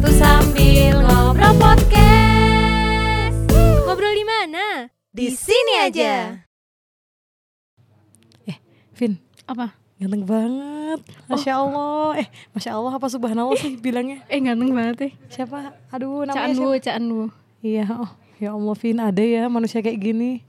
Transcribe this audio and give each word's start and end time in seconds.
Waktu 0.00 0.16
sambil 0.16 0.96
ngobrol 0.96 1.54
podcast. 1.60 3.36
Ngobrol 3.84 4.16
di 4.16 4.24
mana? 4.24 4.88
Di 5.12 5.28
sini 5.28 5.76
aja. 5.76 6.40
Vin, 8.96 9.20
Apa? 9.44 9.76
ganteng 10.00 10.24
banget. 10.24 11.04
Masya 11.28 11.52
Allah. 11.52 12.16
Eh, 12.16 12.32
Masya 12.56 12.80
Allah 12.80 12.96
apa 12.96 13.12
subhanallah 13.12 13.60
sih 13.60 13.76
bilangnya? 13.76 14.24
Eh 14.32 14.40
ganteng 14.40 14.72
banget 14.72 14.96
ya 15.04 15.10
Siapa? 15.28 15.76
Aduh, 15.92 16.24
namanya 16.24 16.48
Caan 16.48 16.56
siapa? 16.56 16.80
Caan 16.80 17.04
Wu 17.12 17.24
Iya, 17.60 17.84
oh, 17.92 18.08
ya 18.40 18.56
Allah 18.56 18.74
Vin 18.80 19.04
ada 19.04 19.20
ya 19.20 19.52
manusia 19.52 19.84
kayak 19.84 20.00
gini. 20.00 20.40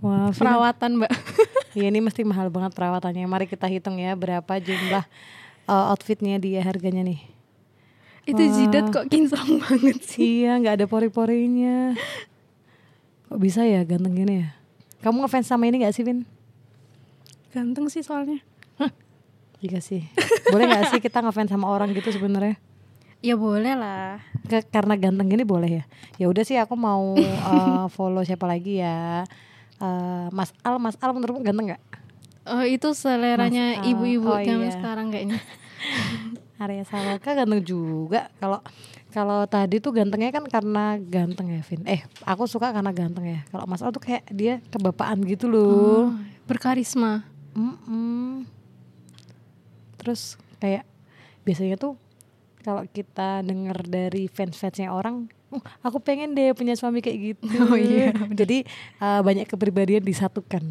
Wah, 0.00 0.32
Vin, 0.32 0.48
Perawatan 0.48 0.90
mbak 0.96 1.12
Iya 1.76 1.92
ini 1.92 2.00
mesti 2.00 2.24
mahal 2.24 2.48
banget 2.48 2.72
perawatannya. 2.72 3.28
Mari 3.28 3.52
kita 3.52 3.68
hitung 3.68 4.00
ya 4.00 4.16
berapa 4.16 4.56
jumlah 4.64 5.04
uh, 5.68 5.92
outfitnya 5.92 6.40
dia 6.40 6.64
harganya 6.64 7.04
nih. 7.04 7.41
Itu 8.22 8.38
Wah. 8.38 8.52
jidat 8.54 8.86
kok 8.88 9.06
kinclong 9.06 9.58
banget 9.62 9.98
sih 10.00 10.42
Iya, 10.42 10.56
nggak 10.56 10.74
ada 10.76 10.86
pori-porinya. 10.86 11.98
Kok 13.26 13.38
bisa 13.38 13.62
ya 13.62 13.82
ganteng 13.82 14.14
gini 14.14 14.34
ya? 14.40 14.48
Kamu 15.00 15.18
ngefans 15.20 15.46
sama 15.46 15.66
ini 15.66 15.82
gak 15.82 15.90
sih, 15.90 16.02
Vin? 16.02 16.22
Ganteng 17.50 17.88
sih 17.88 18.00
soalnya 18.00 18.38
Iya 19.58 19.78
sih. 19.78 20.06
Boleh 20.46 20.66
gak 20.66 20.90
sih 20.90 20.98
kita 20.98 21.18
ngefans 21.18 21.48
sama 21.48 21.66
orang 21.66 21.90
gitu 21.90 22.10
sebenarnya? 22.10 22.58
Ya 23.18 23.34
boleh 23.34 23.74
lah 23.74 24.18
Ke- 24.44 24.62
karena 24.64 24.94
ganteng 24.94 25.26
gini 25.26 25.42
boleh 25.42 25.70
ya. 25.72 25.84
Ya 26.16 26.26
udah 26.26 26.42
sih 26.42 26.54
aku 26.54 26.74
mau 26.74 27.14
uh, 27.14 27.86
follow 27.94 28.22
siapa 28.22 28.42
lagi 28.44 28.78
ya. 28.78 29.22
Uh, 29.78 30.26
Mas 30.30 30.50
Al, 30.60 30.78
Mas 30.78 30.94
Al 30.98 31.10
menurutmu 31.10 31.42
ganteng 31.42 31.74
gak? 31.74 31.82
Oh 32.42 32.62
itu 32.62 32.90
seleranya 32.92 33.82
ibu-ibu 33.82 34.26
Oh, 34.28 34.38
zaman 34.38 34.66
iya. 34.66 34.74
sekarang 34.74 35.06
kayaknya 35.08 35.38
Arya 36.62 36.84
Saloka 36.86 37.34
ganteng 37.34 37.62
juga. 37.62 38.30
Kalau 38.38 38.62
kalau 39.12 39.44
tadi 39.44 39.82
tuh 39.82 39.92
gantengnya 39.92 40.32
kan 40.32 40.44
karena 40.48 40.96
ganteng 40.96 41.52
ya, 41.52 41.60
Vin. 41.66 41.82
Eh, 41.84 42.00
aku 42.24 42.48
suka 42.48 42.72
karena 42.72 42.94
ganteng 42.94 43.26
ya. 43.28 43.40
Kalau 43.50 43.64
Mas 43.68 43.84
Al 43.84 43.92
tuh 43.92 44.00
kayak 44.00 44.24
dia 44.32 44.62
kebapaan 44.72 45.20
gitu 45.26 45.50
loh. 45.50 46.08
Oh, 46.08 46.08
Berkarisma 46.48 47.28
Mm-mm. 47.52 48.48
Terus 50.00 50.40
kayak 50.56 50.88
biasanya 51.44 51.76
tuh 51.76 52.00
kalau 52.62 52.86
kita 52.88 53.42
denger 53.42 53.76
dari 53.84 54.30
fans-fansnya 54.30 54.88
orang, 54.94 55.26
"Oh, 55.50 55.60
aku 55.82 55.98
pengen 55.98 56.32
deh 56.32 56.54
punya 56.56 56.78
suami 56.78 57.02
kayak 57.02 57.18
gitu. 57.36 57.58
Oh 57.68 57.76
iya, 57.76 58.14
Jadi 58.40 58.64
uh, 59.02 59.20
banyak 59.20 59.50
kepribadian 59.50 60.00
disatukan. 60.06 60.62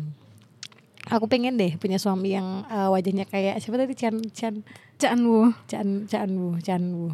Aku 1.11 1.27
pengen 1.27 1.59
deh 1.59 1.75
punya 1.75 1.99
suami 1.99 2.39
yang 2.39 2.63
uh, 2.71 2.87
wajahnya 2.87 3.27
kayak 3.27 3.59
siapa 3.59 3.75
tadi 3.75 3.91
Chan 3.99 4.15
Chan 4.31 4.55
Caan 4.95 5.19
Wu 5.27 5.51
Chan 5.67 6.07
Chan 6.07 6.31
Wu 6.31 6.55
Chan 6.63 6.79
Wu 6.79 7.11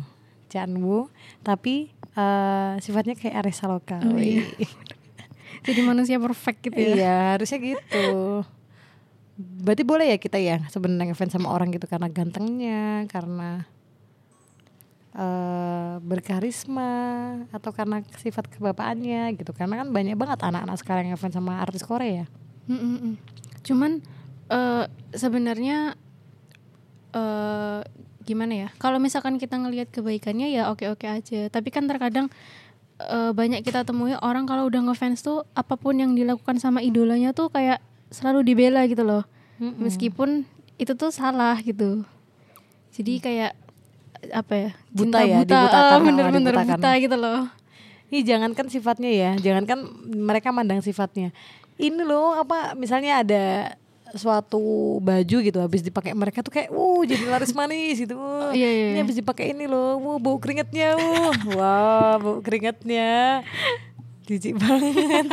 Chan 0.48 0.70
Wu 0.78 1.10
tapi 1.42 1.90
uh, 2.14 2.78
sifatnya 2.78 3.18
kayak 3.18 3.42
Ares 3.42 3.58
Saloka. 3.58 3.98
Oh, 4.06 4.22
iya. 4.22 4.46
Jadi 5.68 5.82
manusia 5.82 6.22
perfect 6.22 6.70
gitu 6.70 6.78
ya 6.78 6.94
Iya, 6.94 7.18
harusnya 7.36 7.58
gitu. 7.58 8.08
Berarti 9.38 9.84
boleh 9.84 10.14
ya 10.14 10.18
kita 10.22 10.38
ya 10.38 10.62
sebenarnya 10.70 11.12
ngefans 11.12 11.34
sama 11.34 11.50
orang 11.50 11.74
gitu 11.74 11.90
karena 11.90 12.08
gantengnya, 12.08 13.06
karena 13.10 13.66
eh 15.18 15.98
berkarisma 16.06 16.94
atau 17.50 17.74
karena 17.74 18.06
sifat 18.22 18.46
kebapaannya 18.54 19.34
gitu. 19.36 19.52
Karena 19.58 19.82
kan 19.82 19.90
banyak 19.90 20.14
banget 20.14 20.40
anak-anak 20.46 20.78
sekarang 20.78 21.10
yang 21.10 21.18
ngefans 21.18 21.34
sama 21.34 21.58
artis 21.58 21.82
Korea. 21.82 22.30
Mm-mm-mm. 22.70 23.18
Cuman 23.68 24.00
eh, 24.48 24.86
sebenarnya 25.12 26.00
eh 27.12 27.80
gimana 28.24 28.54
ya? 28.56 28.70
Kalau 28.80 29.00
misalkan 29.00 29.36
kita 29.40 29.60
ngelihat 29.60 29.92
kebaikannya 29.92 30.48
ya 30.52 30.72
oke-oke 30.72 31.04
aja. 31.08 31.52
Tapi 31.52 31.68
kan 31.68 31.84
terkadang 31.92 32.32
eh, 33.04 33.32
banyak 33.36 33.60
kita 33.68 33.84
temui 33.84 34.16
orang 34.24 34.48
kalau 34.48 34.72
udah 34.72 34.88
ngefans 34.88 35.20
tuh 35.20 35.44
apa 35.52 35.76
pun 35.76 36.00
yang 36.00 36.16
dilakukan 36.16 36.60
sama 36.64 36.80
idolanya 36.80 37.36
tuh 37.36 37.52
kayak 37.52 37.84
selalu 38.08 38.48
dibela 38.48 38.88
gitu 38.88 39.04
loh. 39.04 39.28
Meskipun 39.60 40.46
itu 40.78 40.94
tuh 40.94 41.10
salah 41.10 41.58
gitu. 41.66 42.06
Jadi 42.94 43.20
kayak 43.20 43.54
apa 44.34 44.54
ya? 44.54 44.72
Buta 44.94 45.20
ya, 45.22 45.38
buta, 45.42 45.50
dibutakan, 45.50 45.82
eh, 45.82 45.94
oh, 45.94 46.02
bener-bener 46.06 46.54
buta 46.54 46.92
gitu 46.98 47.18
loh. 47.18 47.42
Ih 48.08 48.24
jangankan 48.24 48.72
sifatnya 48.72 49.12
ya, 49.12 49.32
jangankan 49.36 49.84
mereka 50.08 50.56
mandang 50.56 50.80
sifatnya. 50.80 51.36
Ini 51.78 52.02
loh 52.02 52.42
apa 52.42 52.74
misalnya 52.74 53.22
ada 53.22 53.46
suatu 54.16 54.98
baju 55.04 55.38
gitu 55.44 55.60
habis 55.60 55.84
dipakai 55.84 56.16
mereka 56.16 56.40
tuh 56.40 56.50
kayak 56.50 56.72
uh 56.72 57.02
jadi 57.04 57.28
laris 57.28 57.54
manis 57.54 58.02
gitu. 58.02 58.16
Uh, 58.16 58.56
iya, 58.56 58.70
iya, 58.72 58.86
Ini 58.92 58.98
iya. 58.98 59.04
habis 59.04 59.20
dipakai 59.20 59.52
ini 59.52 59.68
loh, 59.68 60.00
uh, 60.00 60.18
bau 60.18 60.40
keringetnya 60.40 60.96
uh. 60.96 61.34
Wah, 61.54 62.16
bau 62.18 62.40
keringetnya. 62.40 63.44
Jijik 64.26 64.58
banget. 64.58 65.28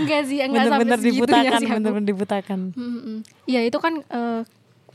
Enggak 0.00 0.20
sih, 0.24 0.40
enggak 0.40 0.66
sampai 0.66 0.84
Bener-bener 0.84 0.98
segitunya 1.00 1.42
dibutakan, 1.52 1.60
sih 1.60 1.68
bener-bener 1.68 2.08
dibutakan. 2.08 2.58
Mm-mm. 2.72 3.16
Iya 3.44 3.60
itu 3.68 3.78
kan 3.78 3.94
eh, 4.00 4.40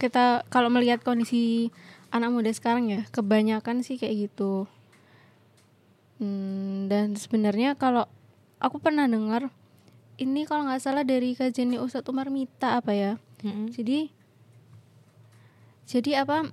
kita 0.01 0.45
kalau 0.49 0.73
melihat 0.73 1.05
kondisi 1.05 1.69
anak 2.09 2.33
muda 2.33 2.49
sekarang 2.49 2.89
ya 2.89 3.01
kebanyakan 3.13 3.85
sih 3.85 4.01
kayak 4.01 4.29
gitu. 4.29 4.65
Hmm, 6.17 6.89
dan 6.89 7.13
sebenarnya 7.17 7.77
kalau 7.77 8.05
aku 8.61 8.77
pernah 8.77 9.05
dengar 9.09 9.49
ini 10.17 10.43
kalau 10.43 10.67
nggak 10.67 10.81
salah 10.81 11.03
dari 11.03 11.33
kajiannya 11.33 11.79
Ustadz 11.79 12.09
Umar 12.09 12.27
Mita 12.27 12.79
apa 12.79 12.91
ya. 12.91 13.11
Mm-mm. 13.41 13.71
Jadi 13.71 14.11
jadi 15.85 16.23
apa 16.23 16.47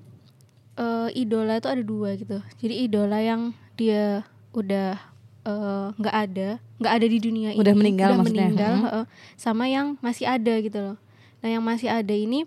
eh, 0.76 1.08
idola 1.14 1.58
itu 1.58 1.68
ada 1.70 1.82
dua 1.82 2.18
gitu. 2.18 2.38
Jadi 2.58 2.74
idola 2.84 3.18
yang 3.22 3.54
dia 3.78 4.26
udah 4.50 4.98
eh, 5.46 5.86
nggak 5.94 6.16
ada, 6.16 6.48
nggak 6.80 6.92
ada 6.98 7.06
di 7.06 7.18
dunia 7.18 7.50
ini, 7.54 7.60
Udah 7.60 7.74
meninggal 7.76 8.08
udah 8.14 8.18
maksudnya. 8.24 8.46
meninggal, 8.50 8.74
heeh. 8.84 9.04
sama 9.38 9.64
yang 9.70 9.94
masih 10.00 10.26
ada 10.26 10.54
gitu 10.58 10.78
loh. 10.80 10.96
Nah 11.38 11.48
yang 11.48 11.62
masih 11.62 11.86
ada 11.86 12.14
ini 12.14 12.42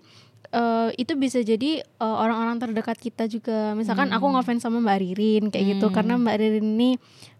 eh, 0.52 0.88
itu 0.94 1.12
bisa 1.14 1.40
jadi 1.40 1.80
eh, 1.80 2.16
orang-orang 2.16 2.56
terdekat 2.58 2.96
kita 2.96 3.24
juga. 3.26 3.72
Misalkan 3.72 4.08
aku 4.08 4.22
Hmm. 4.22 4.34
ngefans 4.36 4.60
sama 4.60 4.78
Mbak 4.78 4.98
Ririn 5.00 5.44
kayak 5.48 5.66
gitu 5.72 5.86
karena 5.90 6.14
Mbak 6.14 6.36
Ririn 6.36 6.68
ini 6.70 6.90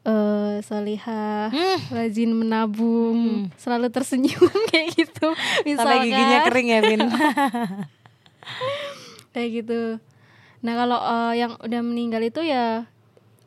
eh 0.02 0.58
salihah, 0.60 1.52
rajin 1.88 2.32
menabung, 2.32 3.18
selalu 3.54 3.86
tersenyum 3.88 4.34
kayak 4.70 4.96
gitu. 4.96 5.30
Sampai 5.30 5.62
Misalkan 5.64 5.98
giginya 6.04 6.38
kering 6.42 6.68
ya, 6.68 6.80
Vin. 6.82 7.00
kayak 9.32 9.50
gitu. 9.54 9.80
Nah 10.62 10.74
kalau 10.74 10.98
eh, 10.98 11.34
yang 11.38 11.52
udah 11.56 11.80
meninggal 11.82 12.22
itu 12.22 12.42
ya 12.42 12.86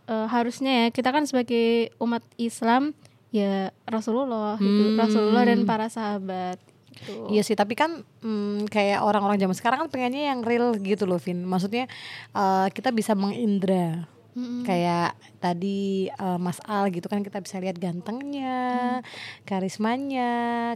eh, 0.06 0.28
harusnya 0.28 0.88
ya 0.88 0.88
kita 0.90 1.10
kan 1.10 1.24
sebagai 1.24 1.92
umat 1.98 2.24
Islam 2.38 2.96
ya 3.30 3.76
Rasulullah 3.84 4.56
gitu, 4.58 4.84
Hmm. 4.86 4.98
Rasulullah 4.98 5.44
dan 5.44 5.66
para 5.66 5.88
sahabat. 5.88 6.56
Gitu. 6.96 7.28
Iya 7.30 7.42
sih, 7.44 7.54
tapi 7.54 7.76
kan 7.76 8.02
mm, 8.24 8.72
kayak 8.72 9.04
orang-orang 9.04 9.36
zaman 9.38 9.56
sekarang 9.56 9.86
kan 9.86 9.90
pengennya 9.92 10.32
yang 10.32 10.40
real 10.42 10.74
gitu 10.80 11.04
loh, 11.04 11.20
Vin. 11.20 11.44
Maksudnya 11.44 11.86
eh, 12.32 12.68
kita 12.72 12.90
bisa 12.90 13.14
mengindra. 13.14 14.08
Mm-mm. 14.36 14.68
Kayak 14.68 15.16
tadi 15.40 16.12
eh, 16.12 16.40
Mas 16.40 16.60
Al 16.68 16.92
gitu 16.92 17.08
kan 17.08 17.24
kita 17.24 17.40
bisa 17.40 17.56
lihat 17.56 17.80
gantengnya, 17.80 19.00
karismanya, 19.48 20.32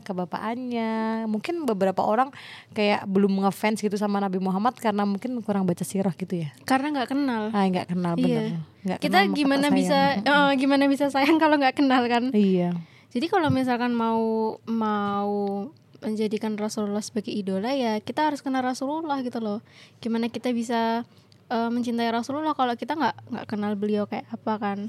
kebapaannya. 0.08 1.26
Mungkin 1.28 1.68
beberapa 1.68 2.00
orang 2.00 2.32
kayak 2.72 3.04
belum 3.04 3.44
ngefans 3.44 3.84
gitu 3.84 4.00
sama 4.00 4.24
Nabi 4.24 4.40
Muhammad 4.40 4.80
karena 4.80 5.04
mungkin 5.04 5.44
kurang 5.44 5.68
baca 5.68 5.84
sirah 5.84 6.16
gitu 6.16 6.40
ya. 6.48 6.50
Karena 6.64 6.96
nggak 6.96 7.10
kenal. 7.12 7.44
Ah 7.52 7.68
nggak 7.68 7.88
kenal 7.92 8.14
Iya. 8.16 8.24
bener. 8.24 8.44
Nggak 8.80 9.00
Kita 9.04 9.20
kenal 9.28 9.36
gimana 9.36 9.68
bisa 9.76 10.00
eh, 10.24 10.52
gimana 10.56 10.84
bisa 10.88 11.06
sayang 11.12 11.36
kalau 11.36 11.60
nggak 11.60 11.76
kenal 11.76 12.04
kan? 12.08 12.32
Iya. 12.32 12.72
Jadi 13.10 13.26
kalau 13.28 13.52
misalkan 13.52 13.92
mau 13.92 14.56
mau 14.72 15.68
menjadikan 16.00 16.56
Rasulullah 16.56 17.04
sebagai 17.04 17.32
idola 17.32 17.72
ya 17.72 18.00
kita 18.00 18.32
harus 18.32 18.40
kenal 18.40 18.64
Rasulullah 18.64 19.20
gitu 19.20 19.40
loh. 19.40 19.60
Gimana 20.00 20.28
kita 20.28 20.52
bisa 20.52 21.04
eh, 21.48 21.70
mencintai 21.70 22.10
Rasulullah 22.10 22.56
kalau 22.56 22.74
kita 22.74 22.96
nggak 22.96 23.16
nggak 23.32 23.46
kenal 23.48 23.76
beliau 23.76 24.08
kayak 24.08 24.28
apa 24.32 24.54
kan? 24.58 24.80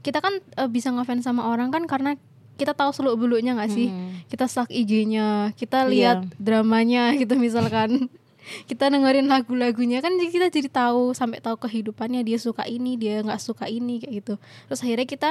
Kita 0.00 0.20
kan 0.20 0.38
eh, 0.38 0.68
bisa 0.68 0.92
ngefans 0.92 1.24
sama 1.24 1.48
orang 1.48 1.72
kan 1.72 1.84
karena 1.86 2.16
kita 2.52 2.76
tahu 2.76 2.92
seluk 2.92 3.16
beluknya 3.16 3.56
nggak 3.56 3.72
sih? 3.72 3.88
Hmm. 3.88 4.22
Kita 4.28 4.44
stalk 4.44 4.68
IG-nya, 4.68 5.56
kita 5.56 5.88
Iya. 5.88 5.90
lihat 5.90 6.18
dramanya 6.36 7.10
gitu 7.20 7.34
misalkan. 7.34 8.12
kita 8.66 8.90
dengerin 8.90 9.30
lagu-lagunya 9.30 10.02
kan 10.02 10.18
kita 10.18 10.50
jadi 10.50 10.66
tahu 10.66 11.14
sampai 11.14 11.38
tahu 11.38 11.54
kehidupannya 11.62 12.26
dia 12.26 12.42
suka 12.42 12.66
ini 12.66 12.98
dia 12.98 13.22
nggak 13.22 13.38
suka 13.38 13.70
ini 13.70 14.02
kayak 14.02 14.12
gitu 14.18 14.34
terus 14.66 14.82
akhirnya 14.82 15.06
kita 15.06 15.30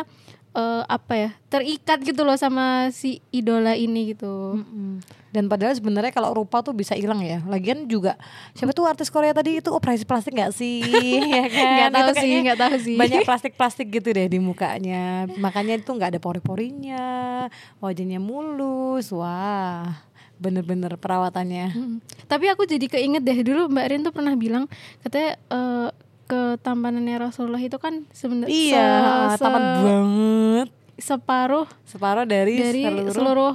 eh, 0.56 0.84
apa 0.88 1.14
ya 1.16 1.30
terikat 1.48 2.00
gitu 2.04 2.24
loh 2.24 2.36
sama 2.36 2.92
si 2.92 3.20
idola 3.32 3.76
ini 3.76 4.16
gitu 4.16 4.60
Mm-mm. 4.60 5.22
Dan 5.32 5.48
padahal 5.48 5.72
sebenarnya 5.72 6.12
kalau 6.12 6.36
rupa 6.36 6.60
tuh 6.60 6.76
bisa 6.76 6.92
hilang 6.92 7.24
ya. 7.24 7.40
Lagian 7.48 7.88
juga 7.88 8.20
siapa 8.52 8.76
tuh 8.76 8.84
artis 8.84 9.08
Korea 9.08 9.32
tadi 9.32 9.64
itu 9.64 9.72
operasi 9.72 10.04
plastik 10.04 10.36
nggak 10.36 10.52
sih? 10.52 10.84
ya 11.40 11.48
kan? 11.48 11.68
nggak 11.80 11.92
tahu 11.96 12.12
sih 12.20 12.34
nggak 12.44 12.60
tahu 12.60 12.76
sih 12.84 12.96
banyak 13.00 13.24
plastik-plastik 13.32 13.88
gitu 13.88 14.12
deh 14.12 14.28
di 14.28 14.44
mukanya. 14.44 15.32
Makanya 15.40 15.80
itu 15.80 15.88
nggak 15.88 16.20
ada 16.20 16.20
pori-porinya, 16.20 17.48
wajahnya 17.80 18.20
mulus. 18.20 19.08
Wah, 19.16 20.04
bener-bener 20.36 21.00
perawatannya. 21.00 21.72
Mm. 21.72 21.98
tapi 22.28 22.52
aku 22.52 22.68
jadi 22.68 22.88
keinget 22.92 23.24
deh 23.24 23.40
dulu 23.44 23.72
Mbak 23.72 23.88
Rin 23.88 24.02
tuh 24.04 24.14
pernah 24.16 24.36
bilang 24.36 24.68
katanya 25.04 25.40
eh, 25.48 25.90
ketampanannya 26.32 27.18
Rasulullah 27.20 27.60
itu 27.60 27.76
kan 27.76 28.08
sebenarnya 28.10 28.48
Iya, 28.50 28.90
se- 29.30 29.44
tamat 29.44 29.64
banget. 29.82 30.68
separuh 30.96 31.68
Separuh 31.84 32.24
dari, 32.24 32.56
dari 32.56 32.82
seluruh, 32.82 33.12
seluruh 33.12 33.54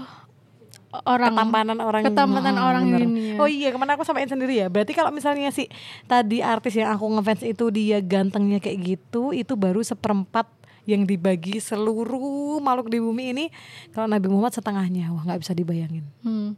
orang 1.04 1.28
ketampanan 1.30 1.78
orang 1.78 2.02
ketampanan 2.02 2.56
orang 2.56 2.84
bener. 2.86 3.00
dunia. 3.02 3.34
Oh 3.36 3.46
iya, 3.46 3.68
ke 3.68 3.76
mana 3.76 3.94
aku 3.94 4.02
samain 4.02 4.26
sendiri 4.26 4.56
ya. 4.56 4.66
Berarti 4.66 4.92
kalau 4.92 5.08
misalnya 5.08 5.48
si 5.48 5.68
tadi 6.04 6.40
artis 6.40 6.72
yang 6.72 6.90
aku 6.90 7.04
ngefans 7.10 7.42
itu 7.42 7.68
dia 7.68 8.00
gantengnya 8.00 8.56
kayak 8.58 8.78
gitu, 8.86 9.30
itu 9.30 9.52
baru 9.54 9.80
seperempat 9.80 10.48
yang 10.84 11.02
dibagi 11.02 11.58
seluruh 11.58 12.56
makhluk 12.58 12.88
di 12.88 12.98
bumi 12.98 13.24
ini. 13.30 13.44
Kalau 13.90 14.06
Nabi 14.06 14.26
Muhammad 14.26 14.52
setengahnya, 14.52 15.10
wah 15.10 15.22
nggak 15.22 15.40
bisa 15.40 15.52
dibayangin. 15.52 16.06
Hmm. 16.20 16.54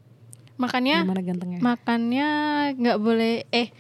Makanya 0.55 1.03
Gimana 1.03 1.23
gantengnya? 1.23 1.59
makannya 1.61 2.29
nggak 2.75 2.99
boleh 2.99 3.47
eh 3.49 3.71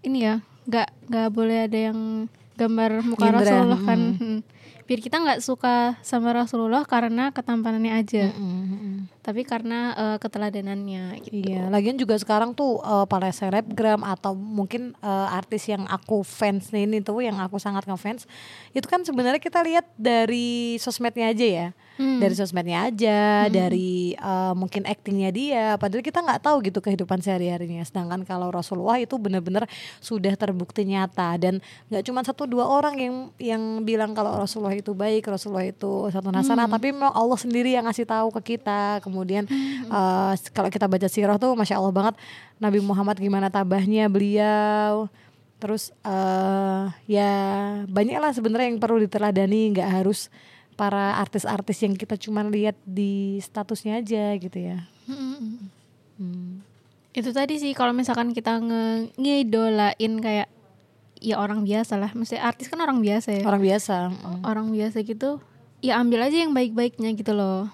ini 0.00 0.18
ya 0.22 0.38
nggak 0.70 0.88
nggak 1.10 1.28
boleh 1.34 1.58
ada 1.66 1.78
yang 1.90 2.30
gambar 2.54 2.90
muka 3.02 3.26
Indra, 3.26 3.40
Rasulullah 3.42 3.80
kan 3.82 4.00
mm. 4.00 4.16
Hmm. 4.22 4.38
biar 4.86 5.00
kita 5.02 5.16
nggak 5.18 5.40
suka 5.42 5.98
sama 6.06 6.30
Rasulullah 6.30 6.86
karena 6.86 7.34
ketampanannya 7.34 7.92
aja 7.98 8.30
Mm, 8.30 8.46
mm, 8.46 8.78
mm. 8.78 8.99
Tapi 9.20 9.44
karena 9.44 9.92
eh, 9.92 10.16
keteladanannya 10.16 11.20
gitu 11.28 11.44
Iya, 11.44 11.68
lagian 11.68 12.00
juga 12.00 12.16
sekarang 12.16 12.56
tuh 12.56 12.80
eh, 12.80 13.04
para 13.04 13.28
selebgram 13.28 14.00
atau 14.00 14.32
mungkin 14.32 14.96
eh, 14.96 15.36
artis 15.36 15.68
yang 15.68 15.84
aku 15.90 16.24
fans 16.24 16.72
ini 16.72 17.04
tuh 17.04 17.20
yang 17.20 17.36
aku 17.36 17.60
sangat 17.60 17.84
ngefans, 17.84 18.24
itu 18.72 18.86
kan 18.88 19.04
sebenarnya 19.04 19.42
kita 19.42 19.60
lihat 19.60 19.84
dari 20.00 20.80
sosmednya 20.80 21.32
aja 21.32 21.46
ya, 21.46 21.68
Hmm. 22.00 22.16
dari 22.16 22.32
sosmednya 22.32 22.88
aja, 22.88 23.44
dari 23.52 24.16
eh, 24.16 24.52
mungkin 24.56 24.88
aktingnya 24.88 25.28
dia, 25.28 25.64
padahal 25.76 26.00
kita 26.00 26.24
nggak 26.24 26.40
tahu 26.40 26.64
gitu 26.64 26.80
kehidupan 26.80 27.20
sehari 27.20 27.52
harinya. 27.52 27.84
Sedangkan 27.84 28.24
kalau 28.24 28.48
Rasulullah 28.48 28.96
itu 28.96 29.20
benar-benar 29.20 29.68
sudah 30.00 30.32
terbukti 30.32 30.88
nyata 30.88 31.36
dan 31.36 31.60
nggak 31.92 32.00
cuma 32.08 32.24
satu 32.24 32.48
dua 32.48 32.64
orang 32.64 32.96
yang 32.96 33.16
yang 33.36 33.62
bilang 33.84 34.16
kalau 34.16 34.32
Rasulullah 34.32 34.72
itu 34.72 34.96
baik, 34.96 35.28
Rasulullah 35.28 35.68
itu 35.68 36.08
satu 36.08 36.32
hasanah, 36.32 36.72
tapi 36.72 36.88
memang 36.88 37.12
Allah 37.12 37.36
sendiri 37.36 37.76
yang 37.76 37.84
ngasih 37.84 38.08
tahu 38.08 38.32
ke 38.40 38.56
kita. 38.56 38.99
Kemudian 39.00 39.48
eh, 39.86 40.32
kalau 40.52 40.68
kita 40.68 40.86
baca 40.86 41.08
sirah 41.08 41.36
tuh 41.36 41.52
masya 41.52 41.80
Allah 41.80 41.90
banget 41.90 42.14
Nabi 42.56 42.78
Muhammad 42.78 43.16
gimana 43.16 43.48
tabahnya 43.48 44.06
beliau. 44.06 45.08
Terus 45.58 45.92
eh 46.00 46.84
ya 47.04 47.32
banyak 47.84 48.16
lah 48.16 48.32
sebenarnya 48.32 48.72
yang 48.72 48.80
perlu 48.80 48.96
diteladani, 48.96 49.72
nggak 49.72 49.90
harus 50.00 50.28
para 50.72 51.20
artis-artis 51.20 51.76
yang 51.84 51.92
kita 51.92 52.16
cuma 52.16 52.40
lihat 52.40 52.72
di 52.84 53.36
statusnya 53.40 54.00
aja 54.00 54.32
gitu 54.36 54.56
ya. 54.56 54.80
Hmm. 55.04 55.68
Hmm. 56.16 56.60
itu 57.10 57.32
tadi 57.32 57.58
sih 57.58 57.72
kalau 57.72 57.90
misalkan 57.90 58.30
kita 58.30 58.60
nge 58.60 59.16
ngidolain 59.18 60.14
kayak 60.20 60.46
ya 61.18 61.36
orang 61.36 61.64
biasa 61.64 61.96
lah 61.96 62.12
mesti 62.14 62.38
artis 62.38 62.68
kan 62.68 62.78
orang 62.78 63.00
biasa 63.02 63.40
ya 63.40 63.42
Orang 63.42 63.60
biasa. 63.60 63.96
mm. 64.08 64.40
orang 64.44 64.70
biasa 64.70 65.00
gitu 65.02 65.40
ya 65.80 65.98
ambil 65.98 66.22
aja 66.22 66.44
yang 66.44 66.52
baik-baiknya 66.52 67.10
gitu 67.12 67.32
loh 67.34 67.66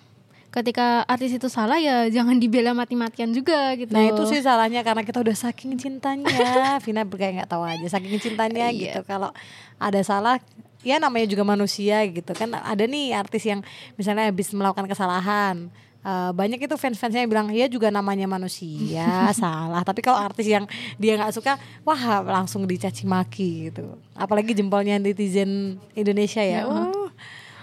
ketika 0.50 1.04
artis 1.04 1.32
itu 1.32 1.46
salah 1.46 1.76
ya 1.76 2.08
jangan 2.08 2.36
dibela 2.36 2.72
mati-matian 2.72 3.28
juga 3.30 3.76
gitu 3.76 3.92
Nah 3.92 4.08
itu 4.08 4.22
sih 4.26 4.40
salahnya 4.40 4.80
karena 4.80 5.02
kita 5.02 5.20
udah 5.20 5.36
saking 5.36 5.76
cintanya, 5.76 6.26
Vina 6.84 7.04
kayak 7.04 7.44
nggak 7.44 7.50
tahu 7.50 7.62
aja 7.62 7.86
saking 7.86 8.16
cintanya 8.16 8.68
Iya. 8.68 8.96
gitu. 8.96 9.00
Kalau 9.04 9.30
ada 9.76 10.00
salah, 10.00 10.40
ya 10.80 10.96
namanya 10.96 11.26
juga 11.26 11.42
manusia 11.42 12.00
gitu 12.06 12.32
kan. 12.32 12.50
Ada 12.52 12.84
nih 12.84 13.12
artis 13.12 13.44
yang 13.44 13.60
misalnya 13.94 14.28
habis 14.28 14.48
melakukan 14.50 14.86
kesalahan, 14.86 15.68
eh, 16.00 16.30
banyak 16.32 16.56
itu 16.58 16.74
fans-fansnya 16.74 17.20
yang 17.20 17.30
bilang 17.30 17.48
ya 17.52 17.66
juga 17.66 17.90
namanya 17.90 18.24
manusia 18.24 19.04
salah. 19.36 19.82
Tapi 19.82 20.00
kalau 20.00 20.16
artis 20.16 20.46
yang 20.46 20.64
dia 20.96 21.14
nggak 21.14 21.36
suka, 21.36 21.54
wah 21.82 22.00
langsung 22.24 22.64
dicaci 22.64 23.04
maki 23.04 23.68
gitu. 23.68 23.98
Apalagi 24.14 24.56
jempolnya 24.56 24.96
netizen 24.96 25.76
Indonesia 25.92 26.40
ya, 26.40 26.64
Ya, 26.64 26.70
uh, 26.70 27.10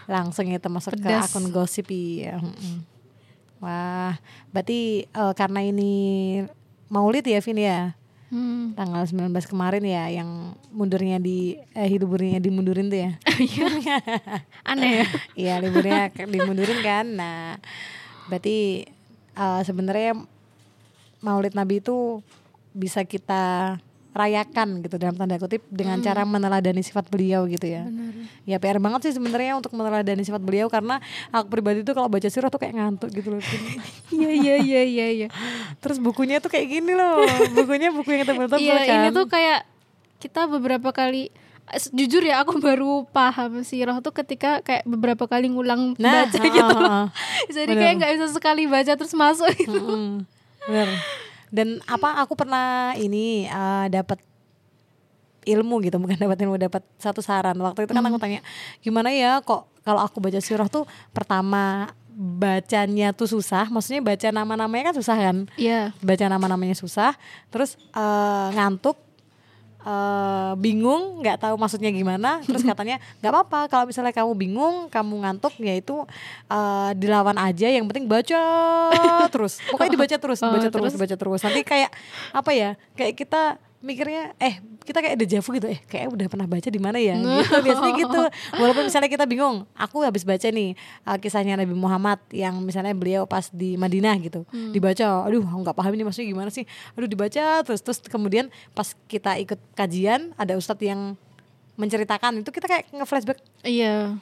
langsung 0.05 0.45
itu 0.45 0.67
masuk 0.67 0.95
ke 0.95 1.03
Pedas. 1.03 1.29
akun 1.29 1.49
gosip 1.49 1.87
ya. 1.89 2.37
mm-mm. 2.37 2.83
Wah, 3.57 4.19
berarti 4.49 4.79
eh, 5.05 5.33
karena 5.33 5.61
ini 5.61 5.93
Maulid 6.87 7.23
ya 7.23 7.39
Vin 7.39 7.57
ya 7.57 7.81
Hmm. 8.27 8.73
tanggal 8.73 9.05
19 9.05 9.29
kemarin 9.45 9.85
ya 9.85 10.09
yang 10.09 10.25
mundurnya 10.69 11.21
di 11.21 11.53
eh 11.69 11.85
liburnya 11.85 12.41
dimundurin 12.41 12.89
tuh 12.89 12.97
ya. 12.99 13.11
aneh 14.65 14.89
ya 14.89 15.05
Iya, 15.37 15.53
liburnya 15.61 16.09
ke- 16.09 16.25
dimundurin 16.25 16.81
kan. 16.81 17.05
Nah, 17.13 17.61
berarti 18.25 18.89
eh, 19.31 19.61
sebenarnya 19.61 20.17
Maulid 21.21 21.53
Nabi 21.53 21.77
itu 21.77 22.25
bisa 22.73 23.05
kita 23.05 23.77
rayakan 24.13 24.85
gitu 24.85 25.01
dalam 25.01 25.17
tanda 25.17 25.41
kutip 25.41 25.65
dengan 25.73 25.97
cara 25.97 26.21
meneladani 26.21 26.85
sifat 26.85 27.09
beliau 27.09 27.49
gitu 27.49 27.65
ya. 27.65 27.81
Benar. 27.89 28.13
Ya 28.45 28.57
PR 28.61 28.77
banget 28.77 29.09
sih 29.09 29.13
sebenarnya 29.17 29.57
untuk 29.57 29.73
meneladani 29.73 30.21
sifat 30.21 30.37
beliau 30.39 30.69
karena 30.69 31.01
aku 31.33 31.49
pribadi 31.49 31.81
tuh 31.81 31.97
kalau 31.97 32.07
baca 32.13 32.29
sirah 32.29 32.53
tuh 32.53 32.61
kayak 32.61 32.77
ngantuk 32.77 33.09
gitu 33.09 33.33
loh. 33.33 33.41
Iya 34.13 34.29
iya 34.29 34.55
iya 34.61 34.81
iya 34.85 35.07
iya 35.09 35.27
Terus 35.81 35.97
bukunya 35.97 36.37
tuh 36.37 36.53
kayak 36.53 36.69
gini 36.69 36.93
loh. 36.93 37.25
Bukunya 37.57 37.89
buku 37.89 38.13
yang 38.13 38.29
tebel-tebel 38.29 38.61
Iya, 38.61 38.77
kan. 38.85 38.97
ini 39.01 39.09
tuh 39.09 39.25
kayak 39.25 39.65
kita 40.21 40.45
beberapa 40.45 40.93
kali 40.93 41.33
jujur 41.89 42.21
ya 42.21 42.43
aku 42.43 42.59
baru 42.61 43.07
paham 43.09 43.63
sirah 43.65 43.97
tuh 44.03 44.13
ketika 44.13 44.61
kayak 44.61 44.83
beberapa 44.85 45.25
kali 45.25 45.49
ngulang 45.49 45.95
Nah, 45.97 46.27
baca 46.27 46.37
ah, 46.37 46.45
gitu 46.53 46.61
ah, 46.61 46.77
loh. 46.77 46.91
ah. 46.91 47.07
Jadi 47.55 47.71
Bener. 47.73 47.81
kayak 47.81 47.93
nggak 47.97 48.11
bisa 48.19 48.27
sekali 48.29 48.63
baca 48.69 48.93
terus 48.93 49.15
masuk 49.15 49.49
gitu. 49.57 49.73
Mm-mm. 49.73 50.27
Bener. 50.69 50.89
Dan 51.53 51.77
apa 51.85 52.17
aku 52.25 52.33
pernah 52.33 52.97
ini 52.97 53.45
eh, 53.45 53.85
dapat 53.93 54.17
ilmu 55.45 55.83
gitu 55.85 56.01
bukan 56.01 56.17
dapat 56.17 56.37
ilmu 56.41 56.57
dapat 56.57 56.81
satu 56.97 57.21
saran. 57.21 57.53
Waktu 57.61 57.85
itu 57.85 57.93
kan 57.93 58.01
aku 58.01 58.17
tanya 58.17 58.41
gimana 58.81 59.13
ya 59.13 59.37
kok 59.45 59.69
kalau 59.85 60.01
aku 60.01 60.17
baca 60.17 60.41
sirah 60.41 60.65
tuh 60.65 60.89
pertama 61.13 61.93
bacanya 62.17 63.13
tuh 63.13 63.29
susah? 63.29 63.69
Maksudnya 63.69 64.01
baca 64.01 64.27
nama-namanya 64.33 64.89
kan 64.89 64.95
susah 64.97 65.17
kan? 65.17 65.37
Iya. 65.59 65.93
baca 66.01 66.25
nama-namanya 66.25 66.73
susah 66.73 67.13
terus 67.53 67.77
eh, 67.93 68.47
ngantuk 68.57 68.97
eh, 69.83 70.51
bingung 70.57 71.19
nggak 71.19 71.37
tahu 71.39 71.55
maksudnya 71.55 71.91
gimana. 71.91 72.39
Terus 72.43 72.63
katanya 72.69 72.97
nggak 73.19 73.31
apa-apa 73.31 73.59
kalau 73.67 73.85
misalnya 73.85 74.11
kamu 74.11 74.31
bingung 74.33 74.75
kamu 74.87 75.13
ngantuk 75.23 75.53
ya 75.59 75.75
itu 75.75 76.03
eh, 76.47 76.91
dilawan 76.95 77.37
aja 77.37 77.67
yang 77.67 77.85
penting 77.85 78.07
baca 78.07 78.41
terus. 79.33 79.59
Pokoknya 79.67 79.91
dibaca 79.93 80.15
terus 80.17 80.39
Oh, 80.39 80.49
baca 80.49 80.67
terus 80.67 80.91
terus? 80.91 80.99
baca 80.99 81.15
terus. 81.15 81.39
Nanti 81.43 81.61
kayak 81.61 81.89
apa 82.31 82.51
ya 82.51 82.69
kayak 82.95 83.13
kita 83.15 83.59
mikirnya 83.83 84.31
eh 84.39 84.63
kita 84.87 85.03
kayak 85.03 85.19
deja 85.19 85.43
vu 85.43 85.59
gitu 85.59 85.67
eh 85.67 85.83
kayak 85.83 86.07
udah 86.07 86.27
pernah 86.31 86.47
baca 86.47 86.71
di 86.71 86.79
mana 86.79 86.95
ya? 87.03 87.19
Gitu 87.43 87.59
biasanya 87.59 87.93
gitu. 87.99 88.21
Walaupun 88.55 88.87
misalnya 88.87 89.11
kita 89.11 89.27
bingung 89.27 89.67
aku 89.75 90.07
habis 90.07 90.23
baca 90.23 90.47
nih 90.47 90.71
uh, 91.03 91.19
kisahnya 91.19 91.59
Nabi 91.59 91.75
Muhammad 91.75 92.23
yang 92.31 92.63
misalnya 92.63 92.95
beliau 92.95 93.27
pas 93.27 93.51
di 93.51 93.75
Madinah 93.75 94.15
gitu. 94.23 94.47
Dibaca 94.71 95.27
aduh 95.27 95.43
aku 95.43 95.59
nggak 95.67 95.75
paham 95.75 95.91
ini 95.99 96.03
maksudnya 96.07 96.31
gimana 96.31 96.47
sih? 96.47 96.63
Aduh 96.95 97.11
dibaca 97.11 97.59
terus 97.67 97.83
terus 97.83 97.99
kemudian 98.07 98.47
pas 98.71 98.87
kita 99.11 99.35
ikut 99.43 99.59
kajian 99.75 100.31
ada 100.39 100.55
ustadz 100.55 100.79
yang 100.87 101.19
menceritakan 101.75 102.39
itu 102.39 102.49
kita 102.55 102.65
kayak 102.71 102.87
nge-flashback. 102.95 103.39
Iya. 103.67 104.15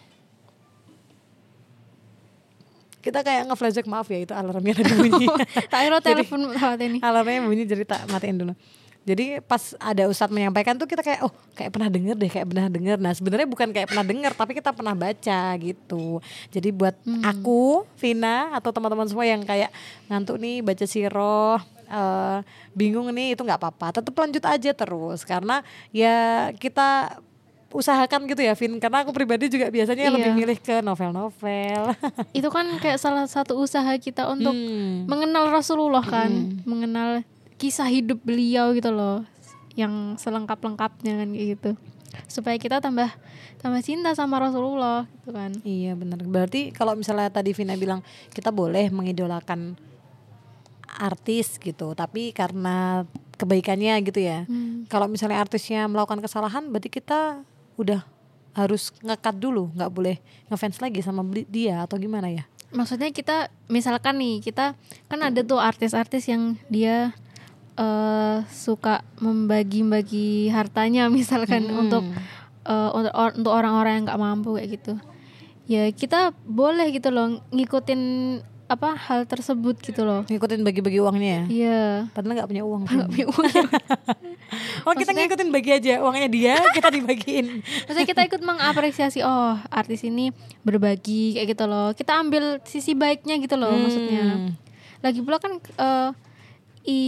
kita 3.02 3.26
kayak 3.26 3.50
nge-flashback 3.50 3.90
maaf 3.90 4.06
ya 4.14 4.22
itu 4.22 4.34
alarmnya 4.34 4.78
tadi 4.78 4.94
bunyi. 4.94 5.26
Tak 5.74 5.80
kira 5.90 5.98
telepon 6.06 6.54
ini. 6.78 7.02
alarmnya 7.02 7.42
bunyi 7.42 7.66
jadi 7.66 7.82
tak 7.82 8.06
matiin 8.14 8.38
dulu 8.38 8.54
jadi 9.02 9.42
pas 9.42 9.74
ada 9.78 10.06
ustadz 10.06 10.30
menyampaikan 10.30 10.78
tuh 10.78 10.86
kita 10.86 11.02
kayak 11.02 11.26
oh 11.26 11.34
kayak 11.52 11.74
pernah 11.74 11.90
denger 11.90 12.14
deh 12.14 12.30
kayak 12.30 12.46
pernah 12.46 12.68
denger. 12.68 12.98
Nah 12.98 13.12
sebenarnya 13.12 13.48
bukan 13.50 13.70
kayak 13.70 13.90
pernah 13.90 14.06
denger 14.06 14.32
tapi 14.32 14.52
kita 14.54 14.70
pernah 14.72 14.94
baca 14.94 15.42
gitu. 15.58 16.22
Jadi 16.48 16.70
buat 16.70 16.94
aku 17.22 17.82
Vina 17.98 18.54
atau 18.54 18.70
teman-teman 18.70 19.10
semua 19.10 19.26
yang 19.26 19.42
kayak 19.42 19.74
ngantuk 20.06 20.38
nih 20.38 20.62
baca 20.62 20.86
siroh 20.86 21.58
eh, 21.84 22.38
bingung 22.72 23.10
nih 23.10 23.34
itu 23.34 23.42
nggak 23.42 23.58
apa-apa. 23.58 23.98
Tetap 23.98 24.14
lanjut 24.14 24.44
aja 24.44 24.72
terus 24.72 25.26
karena 25.26 25.66
ya 25.90 26.16
kita 26.54 27.18
usahakan 27.72 28.28
gitu 28.28 28.44
ya 28.44 28.54
Vin. 28.54 28.78
Karena 28.78 29.02
aku 29.02 29.12
pribadi 29.12 29.48
juga 29.48 29.72
biasanya 29.72 30.08
Iya. 30.08 30.14
lebih 30.14 30.32
milih 30.36 30.58
ke 30.60 30.84
novel-novel. 30.84 31.96
Itu 32.32 32.52
kan 32.52 32.68
kayak 32.78 33.00
salah 33.00 33.26
satu 33.26 33.58
usaha 33.58 33.90
kita 33.98 34.28
untuk 34.28 34.54
Hmm. 34.54 35.08
mengenal 35.08 35.50
Rasulullah 35.50 36.04
kan, 36.04 36.62
mengenal 36.68 37.24
kisah 37.62 37.86
hidup 37.86 38.18
beliau 38.26 38.74
gitu 38.74 38.90
loh, 38.90 39.22
yang 39.78 40.18
selengkap-lengkapnya 40.18 41.22
kan 41.22 41.30
kayak 41.30 41.48
gitu. 41.54 41.72
Supaya 42.26 42.58
kita 42.58 42.82
tambah 42.82 43.14
tambah 43.62 43.82
cinta 43.86 44.18
sama 44.18 44.42
Rasulullah 44.42 45.06
gitu 45.22 45.32
kan. 45.32 45.54
Iya 45.62 45.94
benar. 45.94 46.26
Berarti 46.26 46.74
kalau 46.74 46.98
misalnya 46.98 47.30
tadi 47.30 47.54
Vina 47.54 47.78
bilang 47.78 48.02
kita 48.34 48.50
boleh 48.50 48.90
mengidolakan 48.90 49.78
artis 50.92 51.62
gitu, 51.62 51.94
tapi 51.94 52.34
karena 52.34 53.06
kebaikannya 53.38 53.94
gitu 54.10 54.20
ya. 54.20 54.50
Hmm. 54.50 54.90
Kalau 54.90 55.06
misalnya 55.06 55.40
artisnya 55.40 55.86
melakukan 55.86 56.20
kesalahan, 56.20 56.68
berarti 56.68 56.90
kita 56.90 57.46
udah 57.78 58.04
harus 58.52 58.92
ngekat 59.00 59.40
dulu, 59.40 59.72
nggak 59.72 59.92
boleh 59.94 60.20
ngefans 60.52 60.84
lagi 60.84 61.00
sama 61.00 61.24
dia 61.48 61.86
atau 61.86 61.96
gimana 61.96 62.28
ya? 62.28 62.44
Maksudnya 62.72 63.12
kita 63.12 63.52
misalkan 63.72 64.20
nih 64.20 64.44
kita 64.44 64.76
kan 65.08 65.20
ada 65.24 65.44
tuh 65.44 65.60
artis-artis 65.60 66.28
yang 66.28 66.60
dia 66.68 67.16
eh, 67.82 68.38
suka 68.48 69.02
membagi-bagi 69.18 70.30
hartanya 70.48 71.10
misalkan 71.14 71.66
Hmm. 71.66 71.82
untuk 71.82 72.04
eh, 72.64 72.90
untuk 72.94 73.14
or- 73.14 73.34
untuk 73.34 73.52
orang-orang 73.52 73.94
yang 73.98 74.06
nggak 74.06 74.22
mampu 74.22 74.54
kayak 74.54 74.70
gitu 74.78 74.94
ya 75.66 75.90
kita 75.90 76.36
boleh 76.44 76.92
gitu 76.92 77.10
loh 77.10 77.42
ngikutin 77.50 78.02
apa 78.68 78.96
hal 78.96 79.26
tersebut 79.26 79.82
gitu 79.82 80.04
loh 80.04 80.24
ngikutin 80.26 80.64
bagi-bagi 80.64 81.04
uangnya 81.04 81.28
ya. 81.28 81.44
Iya 81.52 81.82
Padahal 82.16 82.40
nggak 82.40 82.50
punya 82.50 82.64
uang. 82.64 82.82
nggak 82.88 83.10
punya 83.10 83.28
uang 83.28 83.46
Oh 84.88 84.96
kita 84.96 85.12
ngikutin 85.12 85.50
bagi 85.50 85.72
aja 85.72 86.00
uangnya 86.00 86.28
dia 86.28 86.56
kita 86.72 86.88
dibagiin. 86.90 87.60
Maksudnya 87.60 88.08
kita 88.08 88.22
ikut 88.26 88.42
mengapresiasi 88.42 89.20
oh 89.22 89.60
artis 89.68 90.02
ini 90.02 90.32
berbagi 90.64 91.36
kayak 91.36 91.48
gitu 91.52 91.68
loh. 91.68 91.92
Kita 91.92 92.16
ambil 92.16 92.64
sisi 92.64 92.96
baiknya 92.96 93.38
gitu 93.38 93.56
loh 93.56 93.72
maksudnya. 93.72 94.24
Hmm. 94.40 94.52
Lagi 95.00 95.20
pula 95.20 95.38
kan 95.38 95.60
eh, 95.60 96.10
i 96.88 97.00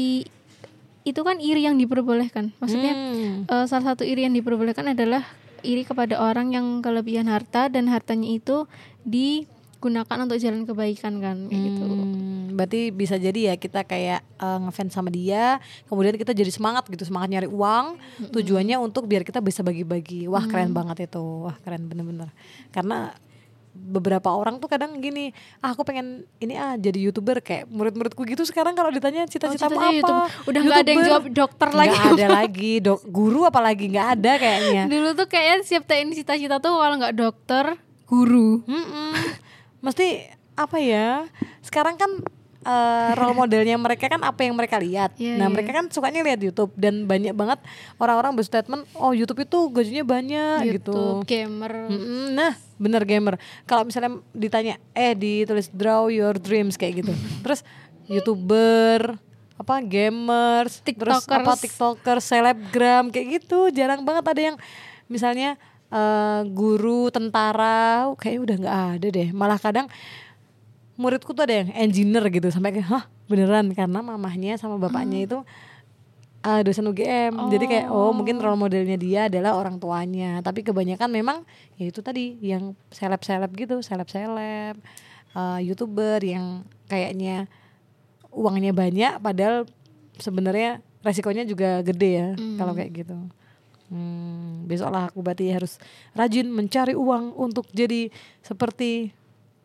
itu 1.04 1.20
kan 1.20 1.40
iri 1.40 1.68
yang 1.68 1.76
diperbolehkan. 1.76 2.56
Maksudnya 2.60 2.94
Hmm. 2.96 3.44
eh, 3.46 3.66
salah 3.68 3.94
satu 3.94 4.04
iri 4.08 4.24
yang 4.24 4.34
diperbolehkan 4.34 4.92
adalah 4.92 5.24
iri 5.64 5.84
kepada 5.84 6.20
orang 6.20 6.52
yang 6.52 6.84
kelebihan 6.84 7.28
harta 7.28 7.72
dan 7.72 7.88
hartanya 7.88 8.28
itu 8.28 8.68
digunakan 9.04 10.18
untuk 10.24 10.40
jalan 10.40 10.64
kebaikan 10.64 11.24
kan 11.24 11.38
kayak 11.48 11.62
gitu. 11.72 11.84
Hmm, 11.88 12.56
berarti 12.56 12.92
bisa 12.92 13.16
jadi 13.16 13.52
ya 13.52 13.56
kita 13.56 13.84
kayak 13.84 14.24
eh, 14.24 14.60
ngefans 14.64 14.92
sama 14.92 15.08
dia, 15.08 15.60
kemudian 15.88 16.16
kita 16.16 16.32
jadi 16.32 16.52
semangat 16.52 16.88
gitu, 16.88 17.04
semangat 17.08 17.32
nyari 17.32 17.48
uang, 17.48 18.00
tujuannya 18.32 18.76
untuk 18.80 19.08
biar 19.08 19.24
kita 19.24 19.40
bisa 19.40 19.64
bagi-bagi. 19.64 20.28
Wah 20.28 20.44
keren 20.48 20.72
banget 20.72 21.08
itu, 21.08 21.24
wah 21.48 21.56
keren 21.64 21.88
bener-bener. 21.88 22.32
Karena 22.72 23.16
beberapa 23.74 24.30
orang 24.30 24.62
tuh 24.62 24.70
kadang 24.70 25.02
gini, 25.02 25.34
ah 25.60 25.74
aku 25.74 25.82
pengen 25.82 26.30
ini 26.38 26.54
ah 26.54 26.78
jadi 26.78 27.10
youtuber 27.10 27.42
kayak 27.42 27.66
murid-muridku 27.68 28.22
gitu 28.24 28.46
sekarang 28.46 28.78
kalau 28.78 28.94
ditanya 28.94 29.26
cita-citamu 29.26 29.74
cita-citanya 29.74 29.90
apa, 29.90 29.98
YouTuber. 29.98 30.28
Udah 30.46 30.60
nggak 30.62 30.80
ada 30.80 30.92
yang 30.94 31.04
jawab 31.10 31.26
dokter 31.34 31.70
lagi. 31.74 31.98
Nggak 31.98 32.14
ada 32.14 32.28
lagi, 32.30 32.74
dok 32.86 33.02
guru 33.10 33.42
apalagi 33.50 33.86
nggak 33.90 34.08
ada 34.20 34.32
kayaknya. 34.38 34.84
Dulu 34.94 35.10
tuh 35.18 35.28
kayaknya 35.28 35.58
siap 35.66 35.84
cita-cita 35.90 36.58
tuh 36.62 36.74
kalau 36.78 36.96
nggak 37.02 37.16
dokter, 37.18 37.66
guru. 38.06 38.62
Mesti 39.82 40.08
apa 40.54 40.78
ya? 40.78 41.26
Sekarang 41.66 41.98
kan 41.98 42.22
eh, 42.64 43.12
role 43.14 43.36
modelnya 43.36 43.76
mereka 43.76 44.08
kan 44.08 44.24
apa 44.24 44.42
yang 44.42 44.56
mereka 44.56 44.80
lihat. 44.80 45.14
Iya, 45.20 45.38
nah, 45.38 45.48
iya. 45.48 45.54
mereka 45.54 45.72
kan 45.76 45.86
sukanya 45.92 46.24
lihat 46.24 46.40
YouTube 46.40 46.72
dan 46.74 47.06
banyak 47.06 47.36
banget 47.36 47.60
orang-orang 48.00 48.34
berstatement, 48.34 48.88
"Oh, 48.96 49.12
YouTube 49.12 49.44
itu 49.44 49.70
gajinya 49.70 50.02
banyak" 50.02 50.80
gitu. 50.80 50.96
YouTube, 50.96 51.28
gamer. 51.28 51.92
Mm-mm, 51.92 52.34
Nah, 52.34 52.56
bener 52.80 53.04
gamer. 53.04 53.36
Kalau 53.64 53.84
misalnya 53.84 54.18
ditanya, 54.32 54.80
eh 54.92 55.14
ditulis 55.14 55.70
draw 55.70 56.08
your 56.08 56.40
dreams 56.40 56.80
kayak 56.80 57.06
gitu. 57.06 57.14
Terus 57.46 57.62
youtuber, 58.08 59.16
apa 59.54 59.76
gamers, 59.80 60.82
terus 60.84 61.24
apa 61.30 61.56
Tiktokers. 61.56 61.62
tiktoker, 61.62 62.18
selebgram 62.20 63.14
kayak 63.14 63.40
gitu. 63.40 63.70
Jarang 63.72 64.04
banget 64.04 64.26
ada 64.28 64.42
yang 64.42 64.58
misalnya 65.08 65.56
eh, 65.94 66.42
guru, 66.50 67.14
tentara, 67.14 68.10
kayaknya 68.18 68.42
udah 68.42 68.56
nggak 68.66 68.80
ada 68.98 69.08
deh. 69.14 69.30
Malah 69.30 69.60
kadang 69.62 69.88
muridku 70.94 71.34
tuh 71.34 71.50
ada 71.50 71.66
yang 71.66 71.70
engineer 71.74 72.26
gitu 72.30 72.48
sampai 72.54 72.78
kayak, 72.78 72.88
hah 72.88 73.04
beneran 73.26 73.74
karena 73.74 74.00
mamahnya 74.04 74.60
sama 74.62 74.78
bapaknya 74.78 75.26
itu 75.26 75.40
ah, 76.44 76.62
dosen 76.62 76.86
UGM. 76.86 77.34
Jadi 77.50 77.66
kayak 77.66 77.88
oh 77.90 78.12
mungkin 78.12 78.38
role 78.38 78.60
modelnya 78.60 79.00
dia 79.00 79.32
adalah 79.32 79.56
orang 79.58 79.80
tuanya. 79.80 80.44
Tapi 80.44 80.62
kebanyakan 80.62 81.10
memang 81.10 81.38
ya 81.80 81.90
itu 81.90 82.04
tadi 82.04 82.38
yang 82.44 82.76
seleb-seleb 82.92 83.50
gitu, 83.56 83.80
seleb-seleb, 83.80 84.76
eh, 85.34 85.60
youtuber 85.64 86.20
yang 86.22 86.68
kayaknya 86.92 87.48
uangnya 88.34 88.74
banyak, 88.74 89.14
padahal 89.22 89.70
sebenarnya 90.18 90.82
resikonya 91.06 91.46
juga 91.46 91.82
gede 91.86 92.12
ya 92.12 92.30
kalau 92.58 92.74
kayak 92.74 92.92
gitu. 93.06 93.18
Hmm, 93.94 94.66
besoklah 94.66 95.14
aku 95.14 95.22
berarti 95.22 95.54
harus 95.54 95.78
rajin 96.18 96.50
mencari 96.50 96.98
uang 96.98 97.38
untuk 97.38 97.70
jadi 97.70 98.10
seperti 98.42 99.14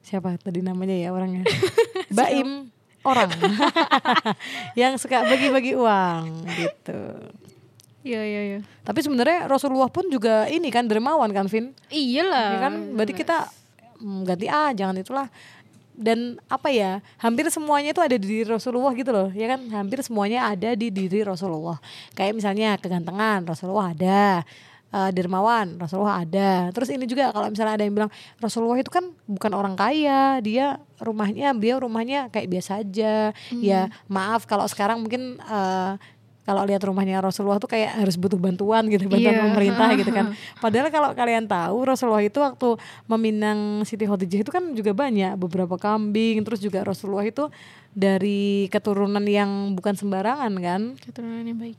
siapa? 0.02 0.36
Tadi 0.40 0.60
namanya 0.64 0.94
ya 0.96 1.12
orangnya. 1.12 1.44
Baim. 2.16 2.70
Orang. 3.06 3.30
Yang 4.80 5.06
suka 5.06 5.24
bagi-bagi 5.24 5.78
uang 5.78 6.48
gitu. 6.58 7.00
Iya 8.06 8.22
iya 8.24 8.40
iya. 8.54 8.58
Tapi 8.86 9.04
sebenarnya 9.04 9.50
Rasulullah 9.50 9.90
pun 9.90 10.06
juga 10.08 10.46
ini 10.48 10.70
kan 10.70 10.86
dermawan 10.86 11.28
kan 11.34 11.46
Vin? 11.50 11.74
Iyalah. 11.90 12.48
Ya 12.54 12.58
kan? 12.62 12.74
Berarti 12.94 13.14
kita 13.14 13.50
mm, 14.00 14.20
ganti 14.24 14.46
ah 14.48 14.70
jangan 14.72 14.96
itulah. 14.96 15.28
Dan 15.98 16.38
apa 16.46 16.70
ya 16.70 17.02
hampir 17.18 17.50
semuanya 17.50 17.90
itu 17.90 17.98
ada 17.98 18.14
di 18.14 18.22
diri 18.22 18.46
Rasulullah 18.46 18.94
gitu 18.94 19.10
loh 19.10 19.28
ya 19.34 19.50
kan? 19.50 19.60
Hampir 19.66 19.98
semuanya 20.06 20.46
ada 20.46 20.78
di 20.78 20.94
diri 20.94 21.26
Rasulullah. 21.26 21.82
Kayak 22.14 22.38
misalnya 22.38 22.78
kegantengan 22.78 23.42
Rasulullah 23.42 23.90
ada 23.90 24.46
eh, 24.88 25.10
dermawan 25.10 25.76
Rasulullah 25.76 26.22
ada. 26.22 26.68
Terus 26.70 26.88
ini 26.90 27.04
juga 27.04 27.28
kalau 27.28 27.48
misalnya 27.48 27.76
ada 27.76 27.84
yang 27.84 27.94
bilang 27.94 28.10
Rasulullah 28.36 28.76
itu 28.76 28.88
kan 28.88 29.04
bukan 29.24 29.52
orang 29.52 29.74
kaya 29.74 30.40
dia 30.40 30.76
rumahnya 30.98 31.52
beliau 31.52 31.80
rumahnya 31.80 32.28
kayak 32.28 32.48
biasa 32.48 32.80
aja. 32.80 33.30
Ya 33.54 33.80
maaf 34.06 34.44
kalau 34.44 34.64
sekarang 34.64 35.00
mungkin 35.00 35.36
eh, 35.38 35.92
kalau 36.48 36.64
lihat 36.64 36.80
rumahnya 36.80 37.20
Rasulullah 37.20 37.60
tuh 37.60 37.68
kayak 37.68 38.00
harus 38.00 38.16
butuh 38.16 38.40
bantuan 38.40 38.88
gitu 38.88 39.04
bantuan 39.04 39.36
Iya. 39.36 39.44
pemerintah 39.52 39.88
gitu 39.92 40.08
kan. 40.08 40.32
Padahal 40.64 40.88
kalau 40.88 41.12
kalian 41.12 41.44
tahu 41.44 41.84
Rasulullah 41.84 42.24
itu 42.24 42.40
waktu 42.40 42.72
meminang 43.04 43.84
Siti 43.84 44.08
Khadijah 44.08 44.40
itu 44.40 44.48
kan 44.48 44.72
juga 44.72 44.96
banyak 44.96 45.36
beberapa 45.36 45.76
kambing. 45.76 46.40
Terus 46.40 46.64
juga 46.64 46.80
Rasulullah 46.80 47.28
itu 47.28 47.52
dari 47.92 48.64
keturunan 48.72 49.20
yang 49.28 49.76
bukan 49.76 49.92
sembarangan 49.92 50.52
kan. 50.56 50.96
Keturunan 50.96 51.44
yang 51.44 51.60
baik. 51.60 51.76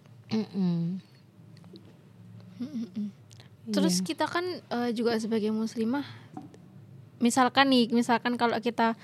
Terus 3.69 4.01
kita 4.01 4.25
kan 4.25 4.43
eh, 4.69 4.89
juga 4.91 5.13
sebagai 5.21 5.53
muslimah 5.53 6.03
misalkan 7.19 7.67
nih, 7.69 7.91
misalkan 7.91 8.39
kalau 8.39 8.55
kita 8.63 8.95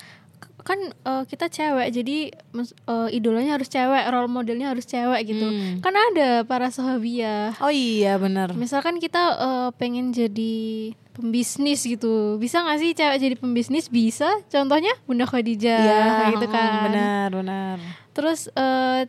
kan 0.66 0.80
eh, 0.82 1.22
kita 1.30 1.46
cewek 1.46 1.94
jadi 1.94 2.16
eh, 2.32 3.08
idolanya 3.14 3.54
harus 3.54 3.70
cewek, 3.70 4.02
role 4.10 4.26
modelnya 4.26 4.74
harus 4.74 4.82
cewek 4.84 5.30
gitu. 5.30 5.46
Hmm. 5.46 5.78
Kan 5.78 5.94
ada 5.94 6.42
para 6.42 6.68
sahabiah. 6.74 7.54
oh 7.62 7.70
iya 7.70 8.18
benar 8.18 8.50
Misalkan 8.58 8.98
kita 8.98 9.22
eh, 9.38 9.68
pengen 9.78 10.10
jadi 10.10 10.90
pembisnis 11.14 11.86
gitu, 11.86 12.36
bisa 12.36 12.60
nggak 12.60 12.78
sih 12.82 12.90
cewek 12.92 13.16
jadi 13.22 13.36
pembisnis? 13.38 13.86
Bisa. 13.88 14.28
Contohnya 14.50 14.92
Bunda 15.08 15.24
Khadijah, 15.24 15.80
Iya, 15.80 16.02
kayak 16.04 16.30
gitu 16.36 16.46
kan. 16.52 16.70
benar 16.90 17.28
benar 17.32 17.76
Terus 18.12 18.50
eh, 18.52 19.06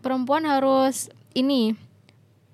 perempuan 0.00 0.48
harus 0.48 1.12
ini 1.36 1.76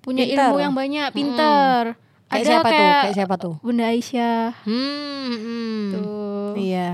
punya 0.01 0.25
Pinter. 0.25 0.49
ilmu 0.49 0.57
yang 0.59 0.73
banyak, 0.73 1.09
pinter. 1.11 1.81
kayak 2.27 2.33
Ada 2.33 2.47
siapa 2.47 2.63
tuh 2.63 2.73
kayak 2.73 3.01
kayak 3.01 3.15
siapa 3.15 3.35
tuh 3.37 3.53
Bunda 3.59 3.85
Aisyah. 3.85 4.45
hmm, 4.63 5.31
hmm. 5.35 5.83
Tuh. 5.91 6.51
iya 6.55 6.89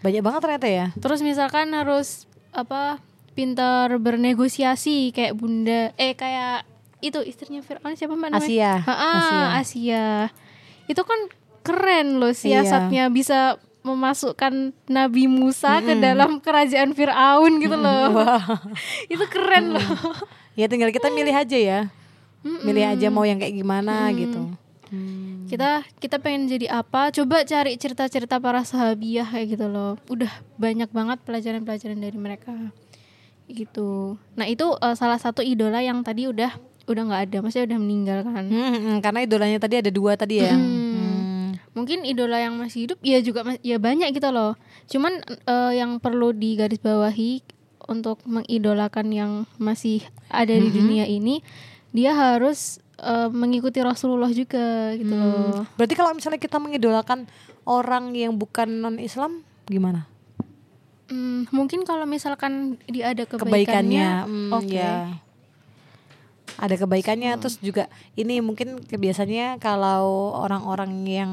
banyak 0.00 0.20
banget 0.20 0.40
ternyata 0.40 0.66
ya 0.66 0.86
Terus 0.96 1.20
misalkan 1.20 1.70
harus 1.70 2.26
apa? 2.50 2.98
Pintar 3.32 3.88
bernegosiasi 3.96 5.08
kayak 5.10 5.32
Bunda 5.32 5.94
eh 5.96 6.12
kayak 6.12 6.68
itu 7.00 7.18
istrinya 7.20 7.60
Fir'aun 7.60 7.94
siapa 7.94 8.12
Mbak 8.12 8.28
namanya? 8.30 8.44
Asia 8.44 8.72
Ha-ha, 8.80 9.10
Asia 9.12 9.42
Asia. 9.56 10.06
Itu 10.84 11.02
kan 11.02 11.18
keren 11.62 12.18
loh 12.18 12.28
Iya. 12.28 12.60
siasatnya 12.60 13.06
bisa 13.08 13.56
memasukkan 13.82 14.70
Nabi 14.86 15.26
Musa 15.26 15.78
ke 15.80 15.94
dalam 15.96 16.38
kerajaan 16.38 16.90
Fir'aun 16.92 17.58
gitu 17.58 17.74
loh. 17.74 18.10
itu 19.12 19.24
keren 19.28 19.74
loh. 19.74 19.88
ya 20.52 20.66
tinggal 20.66 20.90
kita 20.90 21.08
milih 21.08 21.32
aja 21.32 21.56
ya 21.56 21.80
milih 22.42 22.84
aja 22.94 23.06
mau 23.10 23.22
yang 23.22 23.38
kayak 23.38 23.54
gimana 23.54 24.10
gitu 24.14 24.50
Hmm. 24.92 25.48
Kita 25.48 25.88
kita 25.96 26.20
pengen 26.20 26.52
jadi 26.52 26.68
apa? 26.68 27.08
Coba 27.16 27.48
cari 27.48 27.80
cerita-cerita 27.80 28.36
para 28.36 28.60
sahabiah 28.60 29.24
kayak 29.24 29.56
gitu 29.56 29.66
loh. 29.72 29.96
Udah 30.12 30.28
banyak 30.60 30.92
banget 30.92 31.18
pelajaran-pelajaran 31.24 31.96
dari 31.96 32.18
mereka. 32.20 32.52
Gitu. 33.48 34.20
Nah, 34.36 34.44
itu 34.44 34.68
eh, 34.76 34.92
salah 34.92 35.16
satu 35.16 35.40
idola 35.40 35.80
yang 35.80 36.04
tadi 36.04 36.28
udah 36.28 36.52
udah 36.84 37.02
nggak 37.08 37.22
ada, 37.30 37.36
maksudnya 37.40 37.72
udah 37.72 37.80
meninggal 37.80 38.18
kan. 38.20 38.44
Hmm, 38.44 38.72
hmm, 38.76 38.96
karena 39.00 39.20
idolanya 39.24 39.58
tadi 39.64 39.80
ada 39.80 39.88
dua 39.88 40.12
tadi 40.12 40.44
ya. 40.44 40.52
Hmm. 40.52 41.56
Mungkin 41.72 42.04
idola 42.04 42.36
yang 42.36 42.60
masih 42.60 42.84
hidup 42.84 43.00
ya 43.00 43.24
juga 43.24 43.48
ya 43.64 43.80
banyak 43.80 44.12
gitu 44.12 44.28
loh. 44.28 44.60
Cuman 44.92 45.24
eh, 45.24 45.72
yang 45.80 46.04
perlu 46.04 46.36
digarisbawahi 46.36 47.40
untuk 47.88 48.20
mengidolakan 48.28 49.08
yang 49.08 49.32
masih 49.56 50.04
ada 50.28 50.52
di 50.52 50.68
dunia 50.68 51.08
ini, 51.08 51.40
dia 51.92 52.16
harus 52.16 52.80
eh, 52.98 53.28
mengikuti 53.28 53.78
Rasulullah 53.84 54.32
juga 54.32 54.96
gitu 54.96 55.12
loh. 55.12 55.68
Berarti 55.76 55.94
kalau 55.94 56.12
misalnya 56.16 56.40
kita 56.40 56.56
mengidolakan 56.56 57.28
orang 57.68 58.16
yang 58.16 58.34
bukan 58.34 58.68
non 58.80 58.96
Islam 58.98 59.44
gimana? 59.68 60.08
Hmm, 61.12 61.44
mungkin 61.52 61.84
kalau 61.84 62.08
misalkan 62.08 62.80
dia 62.88 63.12
ada 63.12 63.28
Kebaikannya, 63.28 63.44
kebaikannya, 63.44 64.08
hmm, 64.24 64.50
oke. 64.56 64.72
ya. 64.72 65.12
Ada 66.56 66.74
kebaikannya 66.80 67.32
terus 67.40 67.60
juga 67.60 67.88
ini 68.16 68.40
mungkin 68.40 68.80
kebiasaannya 68.84 69.60
kalau 69.60 70.32
orang-orang 70.36 70.92
yang 71.04 71.32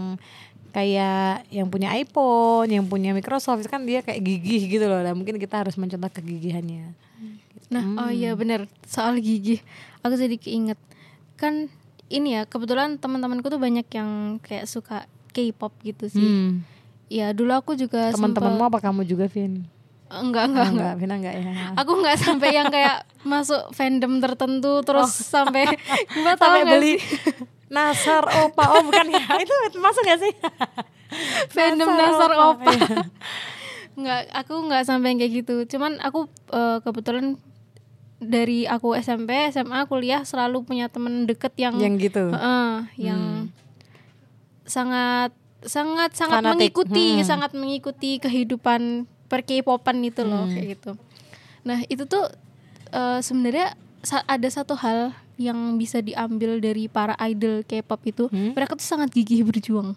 kayak 0.69 1.49
yang 1.49 1.67
punya 1.71 1.95
iPhone, 1.97 2.69
yang 2.69 2.85
punya 2.85 3.15
Microsoft 3.15 3.65
kan 3.71 3.87
dia 3.87 4.03
kayak 4.03 4.21
gigih 4.21 4.79
gitu 4.79 4.85
loh. 4.85 5.01
Nah, 5.01 5.15
mungkin 5.15 5.41
kita 5.41 5.63
harus 5.65 5.75
mencontoh 5.79 6.11
kegigihannya. 6.11 6.93
Gitu. 6.93 7.38
Nah, 7.69 7.83
oh 8.01 8.09
iya 8.09 8.33
bener 8.33 8.65
soal 8.85 9.21
gigi. 9.21 9.61
Aku 10.01 10.17
jadi 10.17 10.35
keinget 10.35 10.77
kan 11.37 11.69
ini 12.09 12.33
ya 12.35 12.49
kebetulan 12.49 12.97
teman-temanku 12.97 13.47
tuh 13.47 13.61
banyak 13.61 13.85
yang 13.93 14.41
kayak 14.41 14.65
suka 14.65 15.05
K-pop 15.29 15.71
gitu 15.85 16.09
sih. 16.09 16.25
Hmm. 16.25 16.65
Ya 17.09 17.29
dulu 17.33 17.53
aku 17.53 17.77
juga 17.77 18.09
Teman-temanmu 18.13 18.65
apa 18.65 18.81
kamu 18.81 19.05
juga, 19.05 19.29
Vin? 19.29 19.65
enggak 20.09 20.49
enggak 20.49 20.49
enggak. 20.49 20.69
enggak, 20.73 20.93
Vina 20.97 21.15
enggak 21.21 21.35
ya. 21.37 21.53
Aku 21.77 21.91
nggak 22.01 22.17
sampai 22.17 22.49
yang 22.49 22.73
kayak 22.73 23.05
masuk 23.21 23.69
fandom 23.77 24.17
tertentu 24.17 24.81
terus 24.81 25.13
sampai 25.13 25.69
Mbak 26.17 26.33
tahu 26.33 26.49
Oh. 26.49 26.57
Sampai 26.57 26.61
beli 26.65 26.93
sih? 26.97 26.99
Nasar 27.77 28.25
Opa. 28.25 28.63
Oh, 28.73 28.81
bukan 28.81 29.05
ya. 29.13 29.21
Itu 29.45 29.53
masuk 29.77 30.01
gak 30.01 30.17
sih? 30.17 30.33
fandom 31.53 31.85
Nasar 31.93 32.01
dasar 32.01 32.31
Opa, 32.33 32.65
opa. 32.65 32.71
iya. 32.73 32.89
Nggak, 33.93 34.21
aku 34.33 34.53
nggak 34.65 34.83
sampai 34.89 35.07
yang 35.13 35.19
kayak 35.21 35.33
gitu. 35.45 35.55
Cuman 35.77 36.01
aku 36.01 36.25
eh, 36.49 36.77
kebetulan 36.81 37.37
dari 38.19 38.63
aku 38.63 38.93
SMP, 38.93 39.31
SMA, 39.49 39.83
kuliah 39.85 40.21
selalu 40.21 40.61
punya 40.61 40.87
temen 40.87 41.23
deket 41.23 41.55
yang 41.55 41.75
Yang 41.75 41.95
gitu. 42.05 42.23
Heeh, 42.29 42.73
yang 42.99 43.47
sangat 44.63 45.31
sangat 45.59 46.11
sangat 46.13 46.39
Fanatik. 46.39 46.71
mengikuti 46.71 47.07
Hmm. 47.15 47.25
sangat 47.25 47.51
mengikuti 47.51 48.11
kehidupan 48.17 49.03
per 49.27 49.43
K-popan 49.43 49.97
itu 50.01 50.23
loh 50.23 50.45
Hmm. 50.45 50.53
kayak 50.53 50.67
gitu. 50.77 50.91
Nah 51.63 51.83
itu 51.85 52.03
tuh 52.05 52.27
eh, 52.89 53.19
sebenarnya 53.19 53.77
sa- 54.01 54.25
ada 54.25 54.49
satu 54.49 54.73
hal 54.73 55.13
yang 55.37 55.77
bisa 55.77 56.01
diambil 56.01 56.57
dari 56.57 56.89
para 56.89 57.13
idol 57.21 57.61
K-pop 57.61 58.01
itu, 58.03 58.25
Hmm. 58.27 58.51
mereka 58.51 58.73
tuh 58.73 58.83
sangat 58.83 59.13
gigih 59.13 59.45
berjuang. 59.45 59.93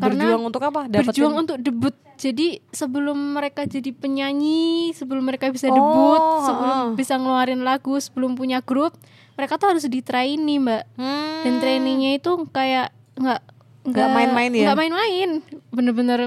Karena 0.00 0.24
Berjuang 0.24 0.42
untuk 0.42 0.62
apa? 0.62 0.80
Dapetin- 0.86 1.06
berjuang 1.06 1.34
untuk 1.36 1.56
debut. 1.56 1.92
Jadi 2.16 2.48
sebelum 2.68 3.16
mereka 3.32 3.64
jadi 3.64 3.90
penyanyi, 3.90 4.92
sebelum 4.92 5.22
mereka 5.22 5.48
bisa 5.48 5.68
Oh, 5.68 5.72
debut, 5.72 6.22
sebelum 6.42 6.76
heeh. 6.82 6.88
bisa 6.94 7.14
ngeluarin 7.14 7.60
lagu, 7.60 7.96
sebelum 7.96 8.32
punya 8.34 8.60
grup, 8.60 8.92
mereka 9.34 9.56
tuh 9.56 9.68
harus 9.68 9.84
di 9.84 10.00
training, 10.00 10.60
Mbak. 10.60 10.84
Hmm. 10.94 11.40
Dan 11.42 11.54
trainingnya 11.58 12.10
itu 12.14 12.30
kayak 12.48 12.92
nggak 13.14 13.40
Nggak 13.82 14.08
main-main 14.10 14.50
ya? 14.50 14.64
nggak 14.66 14.78
main-main, 14.78 15.30
bener-bener 15.70 16.20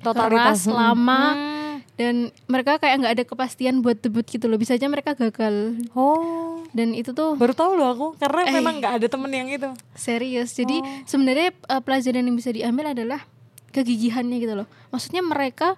totalitas 0.00 0.66
keras, 0.66 0.66
lama. 0.68 1.22
Hmm. 1.30 1.50
dan 1.92 2.14
mereka 2.44 2.76
kayak 2.76 2.98
nggak 2.98 3.14
ada 3.14 3.24
kepastian 3.24 3.78
buat 3.78 3.94
debut 3.96 4.24
gitu 4.24 4.44
loh. 4.44 4.56
Bisa 4.56 4.74
aja 4.74 4.86
mereka 4.86 5.14
gagal. 5.14 5.78
Oh, 5.92 6.51
Dan 6.72 6.92
itu 6.92 7.12
tuh 7.12 7.36
baru 7.36 7.52
tahu 7.52 7.76
loh 7.76 7.88
aku 7.88 8.06
karena 8.16 8.48
Eh. 8.48 8.54
memang 8.54 8.80
nggak 8.80 8.92
ada 8.96 9.06
temen 9.06 9.28
yang 9.28 9.46
itu. 9.46 9.68
serius. 9.92 10.52
Jadi 10.52 10.80
Oh. 10.80 10.88
sebenarnya 11.04 11.52
eh, 11.52 11.80
pelajaran 11.80 12.24
yang 12.24 12.34
bisa 12.34 12.48
diambil 12.48 12.90
adalah 12.90 13.20
kegigihannya 13.70 14.36
gitu 14.38 14.54
loh. 14.54 14.66
Maksudnya 14.88 15.20
mereka 15.20 15.76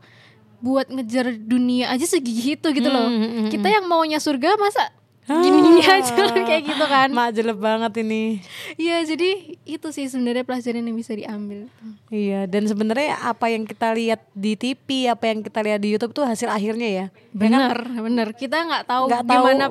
buat 0.59 0.89
ngejar 0.89 1.37
dunia 1.37 1.91
aja 1.91 2.03
segigih 2.05 2.57
itu 2.57 2.69
gitu 2.71 2.89
loh. 2.89 3.05
Hmm, 3.05 3.19
hmm, 3.19 3.31
hmm, 3.37 3.49
Kita 3.51 3.69
yang 3.69 3.85
maunya 3.85 4.17
surga 4.17 4.57
masa 4.57 4.89
gini-gini 5.25 5.81
aja 5.81 6.13
kan 6.13 6.37
kayak 6.45 6.63
gitu 6.69 6.85
kan. 6.85 7.09
Mak 7.17 7.33
jelek 7.33 7.57
banget 7.57 7.93
ini. 8.05 8.45
Iya, 8.77 9.09
jadi 9.09 9.57
itu 9.65 9.89
sih 9.89 10.05
sebenarnya 10.13 10.45
pelajaran 10.45 10.85
yang 10.85 10.97
bisa 10.97 11.17
diambil. 11.17 11.65
Iya, 12.13 12.45
dan 12.45 12.69
sebenarnya 12.69 13.17
apa 13.25 13.49
yang 13.49 13.65
kita 13.65 13.97
lihat 13.97 14.21
di 14.37 14.53
TV, 14.57 15.09
apa 15.09 15.25
yang 15.33 15.41
kita 15.41 15.65
lihat 15.65 15.81
di 15.81 15.97
YouTube 15.97 16.13
tuh 16.13 16.29
hasil 16.29 16.53
akhirnya 16.53 16.89
ya. 16.89 17.07
Benar, 17.33 17.89
benar. 17.89 18.37
Kita 18.37 18.69
nggak 18.69 18.85
tahu 18.85 19.05
Nggak 19.09 19.25
tahu 19.25 19.33
gimana 19.33 19.65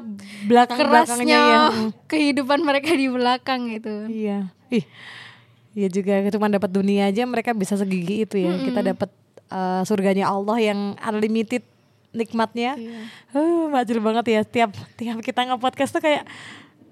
belakang-belakangnya 0.49 1.21
kerasnya 1.21 1.39
ya. 1.45 1.63
kehidupan 2.09 2.59
mereka 2.65 2.89
di 2.97 3.07
belakang 3.09 3.69
gitu. 3.69 4.09
Iya. 4.09 4.49
Ih. 4.73 4.85
Iya 5.73 5.87
juga 5.89 6.13
cuma 6.29 6.53
dapat 6.53 6.69
dunia 6.69 7.09
aja 7.09 7.25
mereka 7.25 7.53
bisa 7.53 7.73
segigi 7.77 8.25
itu 8.25 8.37
ya. 8.41 8.57
Kita 8.61 8.81
dapat 8.85 9.09
eh, 9.49 9.81
surganya 9.85 10.29
Allah 10.29 10.57
yang 10.61 10.79
unlimited 11.01 11.65
nikmatnya. 12.13 12.77
Iya. 12.77 13.01
Majul 13.73 13.99
banget 13.99 14.25
ya 14.29 14.41
tiap 14.45 14.71
tiap 14.95 15.17
kita 15.19 15.49
nge-podcast 15.49 15.91
tuh 15.91 16.01
kayak 16.05 16.23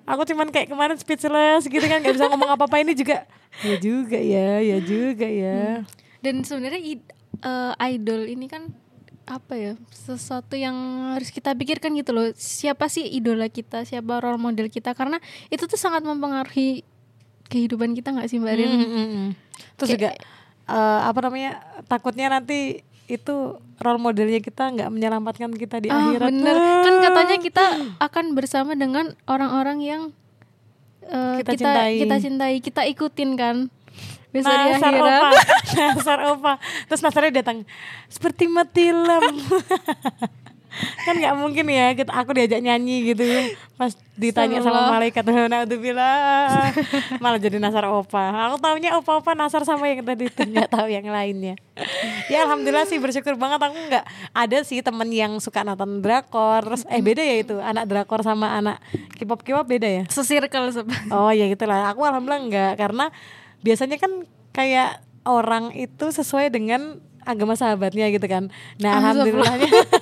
aku 0.04 0.26
cuman 0.28 0.50
kayak 0.50 0.68
kemarin 0.68 0.98
speechless 0.98 1.70
gitu 1.70 1.86
kan 1.86 2.02
nggak 2.02 2.18
bisa 2.18 2.28
ngomong 2.28 2.50
apa-apa 2.52 2.82
ini 2.82 2.98
juga 2.98 3.24
ya 3.62 3.76
juga 3.78 4.18
ya, 4.18 4.60
ya 4.60 4.78
juga 4.82 5.28
ya. 5.30 5.86
Dan 6.20 6.42
sebenarnya 6.42 6.82
eh, 6.82 7.74
idol 7.94 8.28
ini 8.28 8.50
kan 8.50 8.68
apa 9.30 9.54
ya 9.56 9.74
sesuatu 9.94 10.58
yang 10.58 10.76
harus 11.16 11.32
kita 11.32 11.56
pikirkan 11.56 11.94
gitu 11.96 12.12
loh 12.12 12.28
siapa 12.36 12.90
sih 12.92 13.06
idola 13.06 13.48
kita 13.48 13.86
siapa 13.88 14.20
role 14.20 14.42
model 14.42 14.68
kita 14.68 14.92
karena 14.92 15.22
itu 15.48 15.70
tuh 15.70 15.80
sangat 15.80 16.04
mempengaruhi 16.04 16.84
kehidupan 17.48 17.96
kita 17.96 18.12
nggak 18.12 18.28
sih 18.28 18.42
mbak 18.42 18.56
Rin? 18.60 18.68
Mm, 18.68 18.82
mm, 18.82 19.08
mm. 19.08 19.30
Terus 19.78 19.90
juga 19.96 20.10
eh, 20.68 21.00
apa 21.06 21.20
namanya 21.24 21.64
takutnya 21.86 22.28
nanti 22.28 22.84
itu 23.12 23.36
role 23.78 24.00
modelnya 24.00 24.40
kita 24.40 24.72
nggak 24.72 24.88
menyelamatkan 24.88 25.52
kita 25.52 25.78
di 25.78 25.88
Ah, 25.88 26.00
akhirat. 26.08 26.28
bener 26.28 26.56
kan 26.56 26.96
katanya 27.02 27.38
kita 27.38 27.66
akan 28.00 28.26
bersama 28.32 28.72
dengan 28.74 29.12
orang-orang 29.26 29.80
yang 29.80 30.02
eh, 31.04 31.36
Kita 31.40 31.52
kita 31.52 31.60
cintai. 31.60 31.94
kita 32.00 32.16
cintai 32.18 32.56
kita 32.58 32.82
ikutin 32.88 33.32
kan 33.34 33.56
di 34.32 34.40
Nasar 34.40 34.72
akhirat 34.72 34.96
opa, 34.96 35.30
nasar 35.92 36.20
opa. 36.26 36.54
Terus 36.88 37.02
nasarnya 37.02 37.32
datang 37.38 37.68
seperti 38.08 38.48
mati 38.48 38.88
lampu. 38.90 39.60
kan 41.04 41.16
nggak 41.20 41.36
mungkin 41.36 41.66
ya 41.68 41.92
kita 41.94 42.12
aku 42.12 42.32
diajak 42.36 42.64
nyanyi 42.64 43.12
gitu 43.12 43.24
pas 43.76 43.92
ditanya 44.16 44.62
sama 44.62 44.94
malaikat 44.94 45.26
naudzubillah 45.26 46.70
malah 47.24 47.40
jadi 47.42 47.58
nasar 47.58 47.90
opa. 47.90 48.52
Aku 48.52 48.62
taunya 48.62 48.94
opa 48.94 49.18
opa 49.18 49.32
nasar 49.34 49.66
sama 49.66 49.90
yang 49.90 50.06
tadi 50.06 50.30
itu 50.30 50.42
nggak 50.46 50.70
tahu 50.70 50.88
yang 50.92 51.08
lainnya. 51.10 51.58
Ya 52.30 52.46
alhamdulillah 52.46 52.86
sih 52.86 53.02
bersyukur 53.02 53.36
banget. 53.36 53.58
Aku 53.58 53.74
nggak 53.74 54.06
ada 54.38 54.58
sih 54.62 54.86
temen 54.86 55.10
yang 55.10 55.42
suka 55.42 55.66
nonton 55.66 56.06
drakor. 56.06 56.62
Terus 56.62 56.84
eh 56.88 57.02
beda 57.02 57.24
ya 57.24 57.36
itu 57.42 57.56
anak 57.58 57.90
drakor 57.90 58.22
sama 58.22 58.54
anak 58.54 58.78
K-pop 59.18 59.42
K-pop 59.42 59.66
beda 59.66 59.88
ya? 59.90 60.04
Sesirkel 60.08 60.70
Oh 61.16 61.32
ya 61.34 61.50
gitulah. 61.50 61.90
Aku 61.90 62.06
alhamdulillah 62.06 62.42
enggak 62.46 62.74
karena 62.78 63.10
biasanya 63.66 63.98
kan 63.98 64.12
kayak 64.54 65.02
orang 65.26 65.74
itu 65.78 66.10
sesuai 66.10 66.50
dengan 66.54 67.02
agama 67.22 67.54
sahabatnya 67.54 68.10
gitu 68.10 68.26
kan. 68.26 68.50
Nah 68.82 68.98
alhamdulillahnya 68.98 69.70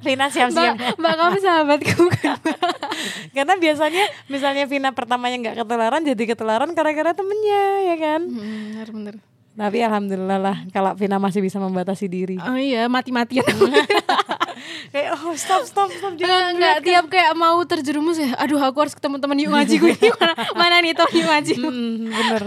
Vina 0.00 0.26
siap-siap. 0.26 0.74
mbak 0.74 0.96
mbak 0.96 1.14
kamu 1.14 1.36
sahabatku 1.38 2.04
kan 2.14 2.40
karena 3.36 3.54
biasanya 3.54 4.00
misalnya 4.26 4.64
Vina 4.64 4.90
pertamanya 4.90 5.36
nggak 5.40 5.56
ketularan 5.58 6.02
jadi 6.02 6.22
ketularan 6.26 6.70
gara-gara 6.70 7.12
temennya 7.12 7.62
ya 7.84 7.96
kan. 7.96 8.20
Hmm, 8.22 8.40
bener 8.74 8.88
bener 8.90 9.14
Tapi 9.50 9.78
alhamdulillah 9.78 10.38
lah 10.38 10.56
kalau 10.68 10.94
Vina 10.94 11.16
masih 11.16 11.38
bisa 11.38 11.58
membatasi 11.58 12.06
diri. 12.06 12.36
oh 12.38 12.54
iya 12.54 12.86
mati 12.86 13.10
matian 13.10 13.44
Kayak 14.90 15.16
oh 15.18 15.32
stop 15.34 15.64
stop 15.64 15.88
stop 15.90 16.14
jangan. 16.14 16.52
enggak 16.54 16.76
tiap 16.80 17.04
kayak 17.06 17.32
mau 17.32 17.60
terjerumus 17.62 18.16
ya 18.16 18.36
aduh 18.36 18.58
aku 18.58 18.76
harus 18.78 18.92
ketemu 18.92 19.16
teman 19.16 19.36
yuk 19.36 19.50
ngaji 19.50 19.74
gue 19.76 19.94
mana, 20.12 20.32
mana 20.60 20.74
nih 20.78 20.92
teman 20.92 21.12
yuk 21.14 21.28
ngaji 21.28 21.52
Hmm, 21.56 22.08
bener 22.08 22.42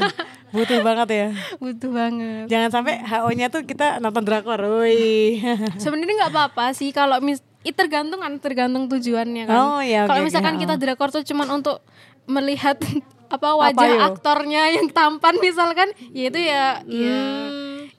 butuh 0.54 0.80
banget 0.80 1.08
ya. 1.10 1.28
butuh 1.58 1.90
banget 1.90 2.46
Jangan 2.46 2.70
sampai 2.72 3.02
HO-nya 3.02 3.50
tuh 3.50 3.66
kita 3.66 3.98
nonton 3.98 4.22
drakor. 4.22 4.62
Woi. 4.62 5.42
sebenarnya 5.84 6.14
nggak 6.20 6.32
apa-apa 6.32 6.72
sih 6.72 6.90
kalau 6.90 7.18
mis 7.20 7.42
i- 7.62 7.74
tergantung 7.74 8.22
kan 8.22 8.38
tergantung 8.38 8.86
tujuannya 8.86 9.44
kan 9.44 9.58
Oh, 9.58 9.80
iya, 9.80 10.06
kalau 10.06 10.22
oke, 10.22 10.28
misalkan 10.30 10.56
oke, 10.56 10.62
kita 10.62 10.76
drakor 10.78 11.10
tuh 11.10 11.24
cuman 11.24 11.50
untuk 11.54 11.82
melihat 12.26 12.78
apa 13.34 13.50
wajah 13.52 13.90
yuk? 13.90 14.08
aktornya 14.14 14.70
yang 14.72 14.88
tampan 14.88 15.34
misalkan 15.38 15.90
ya 16.12 16.30
itu 16.30 16.40
ya 16.40 16.64
ya 16.86 17.22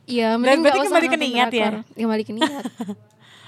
ya 0.06 0.28
mending 0.36 0.62
nggak 0.62 0.70
berarti 0.70 0.78
usah 0.80 0.88
kembali 0.94 1.08
ke 1.08 1.18
niat 1.18 1.50
ya? 1.50 1.70
kembali 1.90 2.22
ke 2.22 2.32
niat 2.32 2.64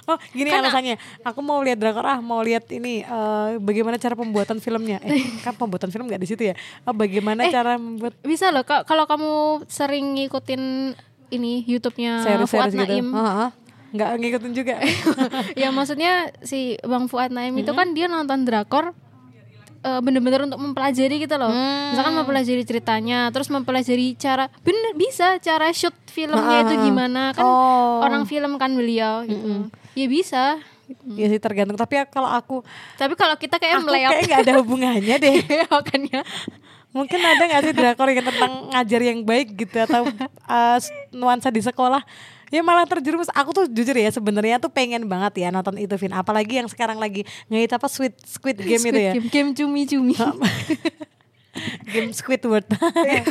Oh 0.06 0.18
gini 0.30 0.48
Kan, 0.48 0.62
alasannya. 0.62 0.96
Aku 1.22 1.42
mau 1.42 1.58
lihat 1.60 1.76
drakor 1.76 2.02
ah 2.02 2.18
Mau 2.18 2.38
lihat 2.38 2.70
ini 2.70 3.02
eh, 3.02 3.48
Bagaimana 3.58 3.98
cara 3.98 4.14
pembuatan 4.14 4.58
filmnya. 4.58 5.02
Eh 5.02 5.18
kan 5.44 5.52
pembuatan 5.52 5.90
film 5.90 6.06
gak 6.06 6.22
di 6.22 6.28
situ 6.28 6.46
ya? 6.46 6.54
Oh, 6.82 6.94
Bagaimana 6.94 7.42
Eh, 7.42 7.50
cara 7.50 7.74
membuat 7.74 8.14
bisa 8.22 8.48
loh 8.48 8.62
kalau 8.62 9.04
kamu 9.04 9.30
sering 9.66 10.14
ngikutin 10.14 10.94
ini 11.28 11.66
YouTube-nya 11.66 12.22
Fuad 12.46 12.70
gitu. 12.70 12.78
Naim. 12.80 13.10
Heeh. 13.10 13.48
Nggak 13.92 14.10
ngikutin 14.14 14.52
juga. 14.52 14.74
Ya 15.60 15.70
maksudnya 15.70 16.30
si 16.40 16.78
Bang 16.82 17.06
Fuad 17.06 17.34
Naim 17.34 17.58
itu 17.58 17.70
kan 17.70 17.90
dia 17.90 18.06
nonton 18.06 18.46
drakor 18.46 18.94
eh, 19.82 20.00
bener-bener 20.02 20.46
untuk 20.46 20.58
mempelajari 20.58 21.18
gitu 21.18 21.34
loh. 21.34 21.50
Misalkan 21.90 22.14
mempelajari 22.14 22.62
ceritanya, 22.62 23.30
terus 23.30 23.46
mempelajari 23.48 24.14
cara 24.14 24.50
bener 24.62 24.94
bisa 24.94 25.38
cara 25.38 25.70
shoot 25.70 25.94
filmnya 26.06 26.62
itu 26.62 26.74
gimana. 26.82 27.34
Kan 27.34 27.42
Oh. 27.42 28.02
orang 28.02 28.22
film 28.24 28.54
kan 28.54 28.74
beliau 28.74 29.26
gitu. 29.26 29.66
Ya 29.96 30.06
bisa. 30.06 30.60
Ya 31.16 31.26
sih 31.26 31.40
tergantung. 31.40 31.74
Tapi 31.74 31.98
ya 31.98 32.04
kalau 32.06 32.28
aku 32.30 32.62
Tapi 33.00 33.16
kalau 33.16 33.34
kita 33.34 33.56
kayak 33.56 33.82
Aku 33.82 33.90
kayak 33.90 34.28
gak 34.28 34.40
ada 34.44 34.54
hubungannya 34.60 35.16
deh. 35.18 35.36
Makanya. 35.72 36.20
Mungkin 36.92 37.20
ada 37.20 37.42
gak 37.48 37.62
sih 37.64 37.72
drakor 37.72 38.08
yang 38.12 38.22
tentang 38.22 38.52
ngajar 38.72 39.00
yang 39.02 39.18
baik 39.24 39.56
gitu 39.56 39.76
Atau 39.82 40.06
eh, 40.12 40.78
nuansa 41.10 41.48
di 41.48 41.64
sekolah? 41.64 42.04
Ya 42.52 42.62
malah 42.62 42.86
terjerumus. 42.86 43.26
Aku 43.34 43.50
tuh 43.50 43.66
jujur 43.66 43.96
ya 43.98 44.06
sebenarnya 44.14 44.62
tuh 44.62 44.70
pengen 44.70 45.02
banget 45.10 45.42
ya 45.42 45.48
nonton 45.50 45.74
itu 45.82 45.98
Vin. 45.98 46.14
Apalagi 46.14 46.62
yang 46.62 46.70
sekarang 46.70 47.00
lagi 47.02 47.26
ngehit 47.50 47.74
apa 47.74 47.90
Squid, 47.90 48.14
Squid 48.22 48.62
Game 48.62 48.84
itu 48.86 49.00
ya. 49.00 49.12
Game, 49.18 49.28
game 49.32 49.50
cumi-cumi. 49.56 50.14
game 51.88 52.10
Squidward 52.12 52.66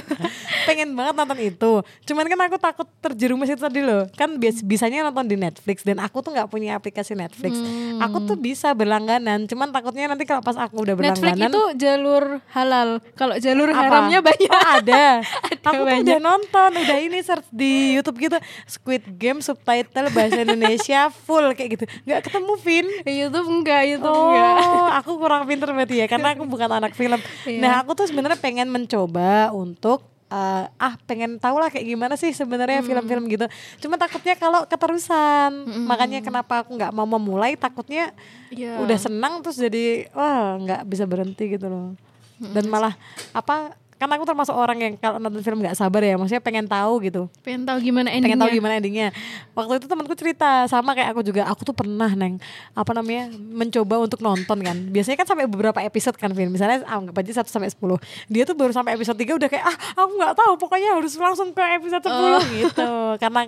pengen 0.67 0.93
banget 0.93 1.13
nonton 1.15 1.39
itu 1.39 1.71
cuman 2.05 2.25
kan 2.25 2.39
aku 2.49 2.57
takut 2.57 2.87
terjerumus 3.01 3.49
itu 3.49 3.61
tadi 3.61 3.81
loh 3.81 4.07
kan 4.13 4.35
bias 4.35 4.61
bisanya 4.65 5.05
nonton 5.07 5.29
di 5.29 5.37
Netflix 5.37 5.85
dan 5.85 6.01
aku 6.01 6.21
tuh 6.21 6.33
nggak 6.33 6.49
punya 6.49 6.77
aplikasi 6.77 7.13
Netflix 7.13 7.57
aku 8.01 8.17
tuh 8.25 8.37
bisa 8.37 8.73
berlangganan 8.73 9.45
cuman 9.45 9.69
takutnya 9.71 10.09
nanti 10.09 10.23
kalau 10.27 10.41
pas 10.41 10.57
aku 10.57 10.81
udah 10.81 10.95
Netflix 10.97 11.21
berlangganan 11.21 11.53
itu 11.53 11.63
jalur 11.77 12.25
halal. 12.51 12.89
Kalau 13.13 13.35
jalur 13.37 13.69
apa? 13.71 13.79
haramnya 13.79 14.19
banyak. 14.23 14.49
Oh, 14.51 14.69
ada. 14.79 15.05
aku 15.67 15.81
tuh 15.81 15.85
banyak. 15.85 16.03
udah 16.03 16.19
nonton, 16.19 16.69
udah 16.75 16.97
ini 16.99 17.19
search 17.21 17.47
di 17.51 17.95
YouTube 17.97 18.17
gitu 18.19 18.37
Squid 18.65 19.03
Game 19.19 19.39
subtitle 19.43 20.09
bahasa 20.11 20.43
Indonesia 20.43 21.11
full 21.11 21.51
kayak 21.53 21.69
gitu. 21.79 21.85
Nggak 22.07 22.19
ketemu 22.29 22.53
Vin. 22.61 22.87
YouTube 23.05 23.47
enggak, 23.49 23.81
YouTube 23.87 24.15
enggak. 24.15 24.55
Oh, 24.65 24.87
aku 24.91 25.11
kurang 25.19 25.43
pinter 25.45 25.69
berarti 25.71 25.95
ya 26.03 26.07
karena 26.07 26.33
aku 26.33 26.43
bukan 26.47 26.69
anak 26.71 26.93
film. 26.95 27.19
Iya. 27.47 27.59
Nah, 27.61 27.73
aku 27.83 27.91
tuh 27.93 28.07
sebenarnya 28.15 28.39
pengen 28.39 28.67
mencoba 28.67 29.51
untuk 29.51 29.99
eh, 30.25 30.65
ah 30.67 30.93
pengen 31.05 31.37
tahu 31.37 31.59
lah 31.59 31.69
kayak 31.69 31.85
gimana 31.85 32.15
sih 32.15 32.31
sebenarnya 32.31 32.81
Hmm. 32.81 32.87
film-film 32.87 33.23
gitu. 33.27 33.45
Cuma 33.77 33.95
takutnya 33.95 34.33
kalau 34.33 34.65
keterusan. 34.65 35.51
Makanya 35.85 36.19
kenapa 36.19 36.63
aku 36.63 36.73
nggak 36.73 36.89
mau 36.89 37.05
memulai 37.05 37.53
takutnya 37.53 38.09
Iya. 38.49 38.79
udah 38.79 38.97
senang 38.97 39.39
terus 39.39 39.55
jadi 39.55 40.09
wah 40.11 40.57
nggak 40.57 40.81
bisa 40.83 41.03
berhenti 41.03 41.45
gitu 41.51 41.67
loh. 41.67 41.93
Dan 42.35 42.65
malah 42.65 42.97
apa 43.31 43.77
kan 43.95 44.11
aku 44.11 44.27
termasuk 44.27 44.51
orang 44.51 44.75
yang 44.75 44.93
kalau 44.99 45.15
nonton 45.17 45.39
film 45.39 45.63
nggak 45.63 45.71
sabar 45.71 46.03
ya, 46.03 46.19
maksudnya 46.19 46.43
pengen 46.43 46.67
tahu 46.67 46.99
gitu 46.99 47.31
Pengen 47.41 47.63
tahu 47.63 47.79
gimana 47.79 48.11
endingnya. 48.11 48.35
pengen 48.35 48.41
tahu 48.43 48.51
gimana 48.51 48.73
endingnya. 48.75 49.07
Waktu 49.55 49.79
itu 49.79 49.87
temanku 49.87 50.13
cerita 50.19 50.67
sama 50.67 50.91
kayak 50.91 51.15
aku 51.15 51.23
juga. 51.23 51.47
Aku 51.47 51.63
tuh 51.63 51.71
pernah 51.71 52.11
neng 52.11 52.35
apa 52.75 52.91
namanya 52.91 53.31
mencoba 53.31 54.03
untuk 54.03 54.19
nonton 54.19 54.59
kan. 54.59 54.77
Biasanya 54.91 55.23
kan 55.23 55.27
sampai 55.31 55.47
beberapa 55.47 55.79
episode 55.79 56.19
kan 56.19 56.35
film. 56.35 56.51
Misalnya 56.51 56.83
anggap 56.83 57.15
aja 57.23 57.39
1 57.39 57.47
sampai 57.47 57.71
10. 57.71 57.95
Dia 58.27 58.43
tuh 58.43 58.55
baru 58.59 58.75
sampai 58.75 58.99
episode 58.99 59.15
3 59.15 59.31
udah 59.31 59.47
kayak 59.47 59.63
ah 59.63 59.75
aku 59.95 60.11
nggak 60.19 60.33
tahu 60.35 60.53
pokoknya 60.59 60.89
harus 60.99 61.15
langsung 61.15 61.55
ke 61.55 61.63
episode 61.79 62.03
10 62.03 62.61
gitu. 62.67 62.91
Karena 63.15 63.41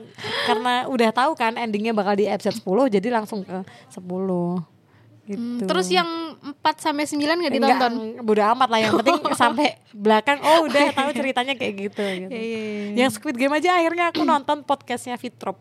karena 0.48 0.74
udah 0.88 1.10
tahu 1.12 1.32
kan 1.36 1.60
endingnya 1.60 1.92
bakal 1.92 2.16
di 2.16 2.24
episode 2.24 2.56
10 2.56 2.96
jadi 2.96 3.08
langsung 3.12 3.44
ke 3.44 3.68
10 3.92 4.00
gitu. 5.28 5.60
Hmm, 5.60 5.68
Terus 5.68 5.88
yang 5.92 6.08
4 6.70 6.78
sampai 6.78 7.04
9 7.04 7.16
enggak 7.18 7.38
Enggak, 7.50 7.52
ditonton? 7.54 7.94
bodo 8.20 8.44
amat 8.44 8.68
lah 8.68 8.80
yang 8.80 8.94
penting 8.98 9.16
sampai 9.42 9.68
belakang 9.90 10.40
oh 10.40 10.66
udah 10.66 10.84
tahu 10.98 11.10
ceritanya 11.14 11.54
kayak 11.54 11.74
gitu, 11.80 12.04
gitu. 12.04 12.28
Iya, 12.28 12.40
iya, 12.44 12.60
iya. 12.92 12.96
Yang 13.00 13.12
Squid 13.16 13.36
Game 13.36 13.52
aja 13.52 13.76
akhirnya 13.76 14.12
aku 14.12 14.22
nonton 14.22 14.62
podcastnya 14.62 15.16
Fitrop. 15.16 15.56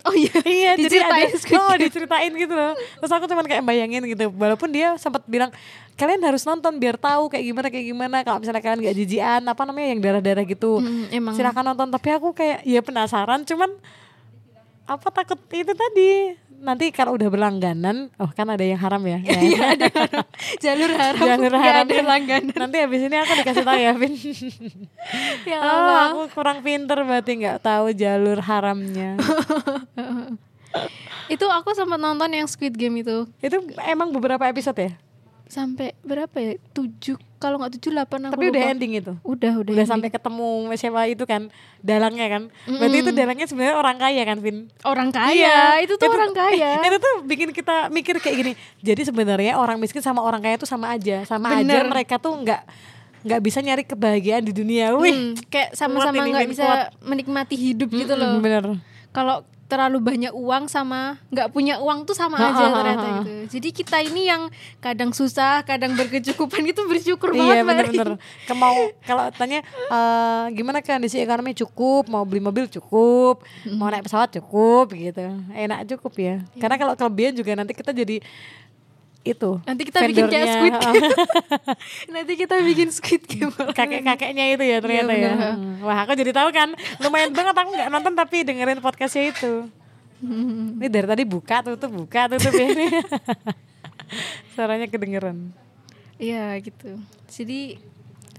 Oh 0.00 0.12
iya. 0.12 0.32
Iya, 0.48 0.70
jadi 0.78 0.96
ada 1.04 1.24
oh 1.60 1.74
diceritain 1.76 2.32
gitu 2.32 2.52
loh. 2.52 2.72
Terus 2.72 3.12
aku 3.12 3.24
cuman 3.24 3.44
kayak 3.44 3.60
bayangin 3.62 4.00
gitu. 4.06 4.32
Walaupun 4.32 4.68
dia 4.68 4.96
sempat 4.96 5.24
bilang 5.24 5.52
kalian 5.94 6.24
harus 6.24 6.40
nonton 6.42 6.76
biar 6.76 6.96
tahu 6.96 7.28
kayak 7.28 7.44
gimana 7.44 7.68
kayak 7.68 7.86
gimana. 7.86 8.16
Kalau 8.20 8.40
misalnya 8.40 8.60
kalian 8.60 8.80
nggak 8.80 8.96
jijian 8.96 9.42
apa 9.44 9.62
namanya 9.64 9.88
yang 9.92 10.00
darah-darah 10.00 10.44
gitu, 10.44 10.80
Mm, 10.80 11.04
emang. 11.12 11.34
silakan 11.36 11.64
nonton. 11.68 11.88
Tapi 11.88 12.08
aku 12.10 12.32
kayak 12.32 12.64
ya 12.64 12.80
penasaran, 12.80 13.44
cuman 13.44 13.68
apa 14.90 15.06
takut 15.14 15.38
itu 15.54 15.70
tadi 15.70 16.34
nanti 16.60 16.92
kalau 16.92 17.16
udah 17.16 17.28
berlangganan, 17.32 18.12
oh 18.20 18.28
kan 18.36 18.44
ada 18.52 18.60
yang 18.60 18.76
haram 18.76 19.00
ya. 19.08 19.18
Iya, 19.48 19.60
ada 19.74 19.86
haram. 19.88 20.24
jalur 20.60 20.90
haram. 20.92 21.26
Jalur 21.32 21.54
haram 21.56 21.84
ada 21.88 22.04
langganan. 22.04 22.52
Nanti 22.52 22.76
habis 22.84 23.00
ini 23.00 23.16
aku 23.16 23.32
dikasih 23.40 23.64
tahu 23.64 23.78
ya, 23.80 23.92
Vin. 23.96 24.12
Ya 25.50 25.58
oh, 25.64 25.72
Allah. 25.72 26.02
aku 26.12 26.20
kurang 26.36 26.60
pinter 26.60 27.00
berarti 27.00 27.40
nggak 27.40 27.64
tahu 27.64 27.96
jalur 27.96 28.38
haramnya. 28.44 29.16
Itu 31.32 31.48
aku 31.48 31.72
sempat 31.72 31.96
nonton 31.96 32.28
yang 32.36 32.44
Squid 32.44 32.76
Game 32.76 33.00
itu. 33.00 33.24
itu 33.40 33.56
emang 33.88 34.12
beberapa 34.12 34.44
episode 34.44 34.76
ya? 34.76 34.92
Sampai 35.48 35.96
berapa 36.04 36.36
ya? 36.36 36.60
7 36.76 37.16
kalau 37.40 37.56
nggak 37.56 37.72
7 37.74 37.88
8 37.96 38.04
aku 38.04 38.32
Tapi 38.36 38.44
udah 38.46 38.60
lupa. 38.60 38.70
ending 38.70 38.92
itu. 38.94 39.12
Udah, 39.22 39.52
udah. 39.56 39.72
Udah 39.72 39.72
ending. 39.74 39.88
sampai 39.88 40.08
ketemu 40.08 40.48
siapa 40.76 41.00
itu 41.06 41.24
kan 41.24 41.48
dalangnya 41.78 42.26
kan. 42.28 42.42
Berarti 42.68 42.96
itu 42.98 43.10
dalangnya 43.10 43.46
sebenarnya 43.46 43.74
orang 43.74 43.96
kaya 43.96 44.22
kan, 44.22 44.38
Vin? 44.38 44.68
orang 44.82 45.08
kaya. 45.08 45.80
Itu 45.80 45.96
tuh 45.96 46.06
orang 46.06 46.36
kaya. 46.42 46.78
itu 46.78 46.98
tuh 46.98 47.14
bikin 47.24 47.48
kita 47.50 47.88
mikir 47.88 48.14
kayak 48.16 48.36
gini. 48.36 48.52
Jadi 48.78 49.02
sebenarnya 49.02 49.56
orang 49.56 49.76
miskin 49.76 49.98
sama 49.98 50.20
orang 50.20 50.38
kaya 50.38 50.54
tuh 50.54 50.68
sama 50.68 50.92
aja. 50.92 51.24
Sama 51.24 51.48
aja 51.50 51.64
Bener. 51.64 51.88
mereka 51.88 52.20
tuh 52.20 52.36
nggak 52.36 52.62
nggak 53.20 53.40
bisa 53.42 53.58
nyari 53.58 53.82
kebahagiaan 53.82 54.40
di 54.40 54.52
dunia. 54.52 54.92
Wih, 54.94 55.08
Hmm, 55.10 55.32
kayak 55.46 55.72
sama-sama 55.72 56.20
nggak 56.22 56.40
Vin, 56.42 56.52
bisa 56.52 56.64
kuat. 56.64 56.92
menikmati 57.02 57.52
hidup 57.54 57.88
gitu 57.90 58.12
loh. 58.14 58.36
Bener. 58.38 58.76
Kalau 59.10 59.44
terlalu 59.70 60.02
banyak 60.02 60.34
uang 60.34 60.66
sama 60.66 61.22
nggak 61.30 61.54
punya 61.54 61.78
uang 61.78 62.02
tuh 62.02 62.18
sama 62.18 62.42
aja 62.42 62.66
ha, 62.66 62.74
ternyata 62.74 63.06
ha. 63.06 63.16
gitu. 63.22 63.32
Jadi 63.54 63.68
kita 63.70 64.02
ini 64.02 64.26
yang 64.26 64.50
kadang 64.82 65.14
susah, 65.14 65.62
kadang 65.62 65.94
berkecukupan 65.94 66.66
itu 66.66 66.82
bersyukur 66.90 67.30
Iya 67.30 67.62
banget. 67.62 67.62
Mbak 67.62 67.66
bener-bener 67.70 68.10
Kemau 68.50 68.90
kalau 69.06 69.30
tanya 69.30 69.62
eh, 69.70 70.44
gimana 70.58 70.82
kondisi 70.82 71.22
ekonomi? 71.22 71.54
Cukup. 71.54 72.10
Mau 72.10 72.26
beli 72.26 72.42
mobil? 72.42 72.66
Cukup. 72.66 73.46
Mau 73.70 73.86
naik 73.86 74.10
pesawat? 74.10 74.34
Cukup 74.34 74.90
gitu. 74.90 75.22
Enak 75.54 75.86
cukup 75.94 76.12
ya. 76.18 76.42
Karena 76.58 76.74
kalau 76.74 76.98
kelebihan 76.98 77.38
juga 77.38 77.54
nanti 77.54 77.72
kita 77.72 77.94
jadi 77.94 78.18
itu 79.20 79.60
Nanti 79.68 79.82
kita 79.84 80.00
bikin 80.08 80.26
kayak 80.26 80.46
vendornya, 80.48 80.54
Squid 80.56 80.74
Game. 80.84 81.04
Nanti 82.08 82.32
kita 82.34 82.54
bikin 82.64 82.88
Squid 82.88 83.22
Game. 83.28 83.52
kakek-kakeknya 83.78 84.44
itu 84.56 84.64
ya 84.64 84.78
ternyata 84.80 85.12
Iya, 85.12 85.28
ya. 85.28 85.32
Hmm. 85.52 85.84
wah 85.84 85.98
aku 86.02 86.16
jadi 86.16 86.32
tahu 86.32 86.48
kan 86.50 86.72
lumayan 86.98 87.30
banget 87.30 87.52
aku 87.52 87.68
nggak 87.70 87.88
nonton 87.88 88.12
tapi 88.16 88.36
dengerin 88.42 88.80
podcastnya 88.80 89.28
itu 89.28 89.68
ini 90.20 90.86
dari 90.88 91.08
tadi 91.08 91.24
buka 91.24 91.64
tutup 91.64 91.92
buka 91.92 92.28
tutup 92.28 92.52
ya 92.52 92.66
ini 92.68 92.86
suaranya 94.54 94.86
kedengeran 94.88 95.52
Iya 96.20 96.52
gitu. 96.60 97.00
Jadi 97.26 97.80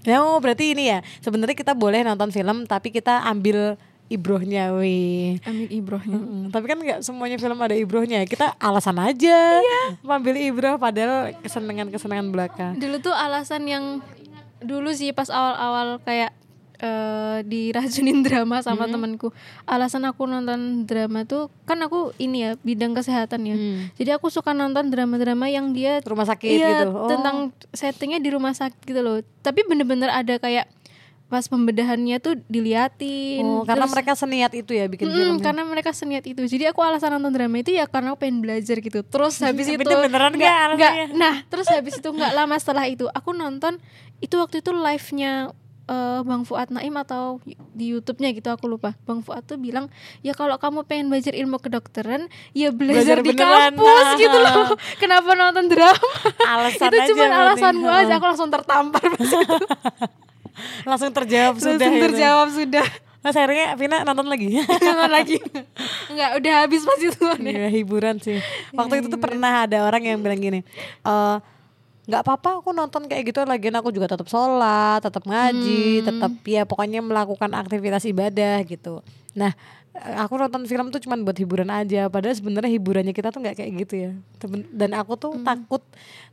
Ya, 0.02 0.18
oh, 0.18 0.38
berarti 0.38 0.74
ini 0.74 0.90
ya. 0.90 0.98
Sebenarnya 1.18 1.54
kita 1.54 1.78
boleh 1.78 2.02
nonton 2.02 2.30
film 2.30 2.66
tapi 2.66 2.90
kita 2.90 3.22
ambil 3.22 3.78
ibrohnya, 4.12 4.76
wih. 4.76 5.40
ambil 5.48 5.68
ibrohnya. 5.72 6.18
Mm, 6.20 6.44
tapi 6.52 6.64
kan 6.68 6.78
nggak 6.78 7.00
semuanya 7.00 7.36
film 7.40 7.58
ada 7.58 7.72
ibrohnya. 7.72 8.20
Kita 8.28 8.52
alasan 8.60 9.00
aja 9.00 9.58
ambil 10.04 10.36
ibroh 10.36 10.76
padahal 10.76 11.32
kesenangan-kesenangan 11.40 12.28
belaka. 12.28 12.66
Dulu 12.76 13.00
tuh 13.00 13.16
alasan 13.16 13.64
yang 13.64 13.84
dulu 14.62 14.92
sih 14.94 15.10
pas 15.10 15.26
awal-awal 15.26 15.98
kayak 16.04 16.30
eh, 16.82 17.38
diracunin 17.46 18.20
drama 18.26 18.60
sama 18.60 18.90
temanku. 18.90 19.30
Alasan 19.64 20.04
aku 20.04 20.28
nonton 20.28 20.84
drama 20.84 21.24
tuh 21.24 21.48
kan 21.64 21.78
aku 21.80 22.12
ini 22.20 22.44
ya 22.46 22.50
bidang 22.60 22.92
kesehatan 22.92 23.48
ya. 23.48 23.56
Hmm. 23.56 23.88
Jadi 23.96 24.10
aku 24.12 24.28
suka 24.28 24.52
nonton 24.52 24.90
drama-drama 24.90 25.48
yang 25.48 25.72
dia 25.72 26.02
Rumah 26.02 26.26
sakit 26.28 26.48
iya, 26.50 26.68
gitu. 26.84 26.86
Oh. 26.92 27.08
tentang 27.08 27.54
settingnya 27.72 28.20
di 28.20 28.30
rumah 28.34 28.52
sakit 28.52 28.82
gitu 28.84 29.00
loh. 29.00 29.18
Tapi 29.40 29.64
bener-bener 29.64 30.10
ada 30.10 30.36
kayak 30.36 30.68
pas 31.32 31.48
pembedahannya 31.48 32.20
tuh 32.20 32.36
diliatin. 32.44 33.40
Oh, 33.40 33.64
karena 33.64 33.88
Terus- 33.88 33.94
mereka 33.96 34.12
seniat 34.12 34.52
itu 34.52 34.68
ya 34.70 34.84
bikin 34.84 35.08
filmnya. 35.08 35.40
karena 35.40 35.62
mereka 35.64 35.90
seniat 35.90 36.24
itu. 36.24 36.44
Jadi 36.44 36.68
aku 36.68 36.84
alasan 36.84 37.16
nonton 37.16 37.32
drama 37.32 37.56
itu 37.56 37.72
ya 37.72 37.88
karena 37.88 38.12
aku 38.12 38.20
pengen 38.20 38.44
belajar 38.44 38.76
gitu. 38.76 39.00
Terus 39.00 39.40
habis 39.40 39.64
itu 39.64 39.80
beneran 39.80 40.36
alasannya? 40.36 41.16
Nah, 41.16 41.40
terus 41.48 41.64
habis 41.66 41.96
itu 41.96 42.04
nggak 42.04 42.32
lama 42.32 42.52
setelah 42.54 42.84
itu 42.84 43.08
aku 43.08 43.32
nonton 43.32 43.80
itu 44.20 44.36
waktu 44.36 44.60
itu 44.60 44.70
live-nya 44.70 45.56
eh, 45.82 46.20
Bang 46.22 46.44
Fuad 46.44 46.68
Naim 46.68 46.94
atau 46.94 47.40
di 47.72 47.90
YouTube-nya 47.90 48.30
gitu 48.30 48.48
aku 48.48 48.68
lupa. 48.68 48.92
Bang 49.02 49.18
Fuad 49.18 49.42
tuh 49.42 49.56
bilang, 49.56 49.88
"Ya 50.20 50.30
kalau 50.30 50.54
kamu 50.54 50.84
pengen 50.84 51.08
belajar 51.08 51.32
ilmu 51.32 51.58
kedokteran, 51.58 52.28
ya 52.52 52.70
belajar, 52.70 53.16
Belajar 53.16 53.18
di 53.18 53.30
beneran." 53.32 53.72
kampus 53.74 54.06
gitu 54.22 54.36
loh. 54.36 54.76
Kenapa 55.02 55.32
nonton 55.32 55.66
drama?" 55.66 55.96
Alasan 56.46 56.86
itu 56.88 57.10
cuma 57.10 57.24
berarti. 57.24 57.40
alasanmu 57.58 57.88
aja. 57.88 58.12
Aku 58.14 58.26
langsung 58.26 58.46
tertampar 58.46 59.00
pas 59.00 59.24
itu. 59.24 59.56
Langsung 60.88 61.10
terjawab 61.14 61.56
sudah. 61.58 61.76
langsung 61.78 61.96
itu. 61.96 62.04
terjawab 62.10 62.48
sudah. 62.52 62.86
Mas 63.22 63.38
akhirnya 63.38 63.78
Vina 63.78 64.02
nonton 64.02 64.26
lagi. 64.26 64.58
Nonton 64.58 65.12
lagi. 65.14 65.38
Enggak, 66.10 66.30
udah 66.42 66.54
habis 66.66 66.82
pas 66.82 66.98
itu. 66.98 67.26
Iya 67.38 67.70
hiburan 67.70 68.18
sih. 68.18 68.42
Waktu 68.74 68.98
itu 68.98 69.06
tuh 69.14 69.20
pernah 69.22 69.62
ada 69.62 69.86
orang 69.86 70.02
yang 70.02 70.18
bilang 70.18 70.42
gini, 70.42 70.60
eh 71.06 71.36
nggak 72.02 72.22
apa-apa 72.26 72.58
aku 72.58 72.74
nonton 72.74 73.06
kayak 73.06 73.30
gitu 73.30 73.46
lagian 73.46 73.78
aku 73.78 73.94
juga 73.94 74.10
tetap 74.10 74.26
sholat, 74.26 74.98
tetap 74.98 75.22
ngaji, 75.22 76.02
tetap 76.02 76.32
ya 76.42 76.66
pokoknya 76.66 76.98
melakukan 76.98 77.54
aktivitas 77.54 78.02
ibadah 78.10 78.58
gitu. 78.66 79.06
Nah 79.38 79.54
aku 80.18 80.34
nonton 80.34 80.66
film 80.66 80.90
tuh 80.90 80.98
cuman 80.98 81.22
buat 81.22 81.38
hiburan 81.38 81.70
aja. 81.70 82.10
Padahal 82.10 82.34
sebenarnya 82.34 82.74
hiburannya 82.74 83.14
kita 83.14 83.30
tuh 83.30 83.38
nggak 83.38 83.54
kayak 83.54 83.72
gitu 83.86 83.94
ya. 83.94 84.10
Dan 84.74 84.98
aku 84.98 85.14
tuh 85.14 85.38
takut 85.46 85.82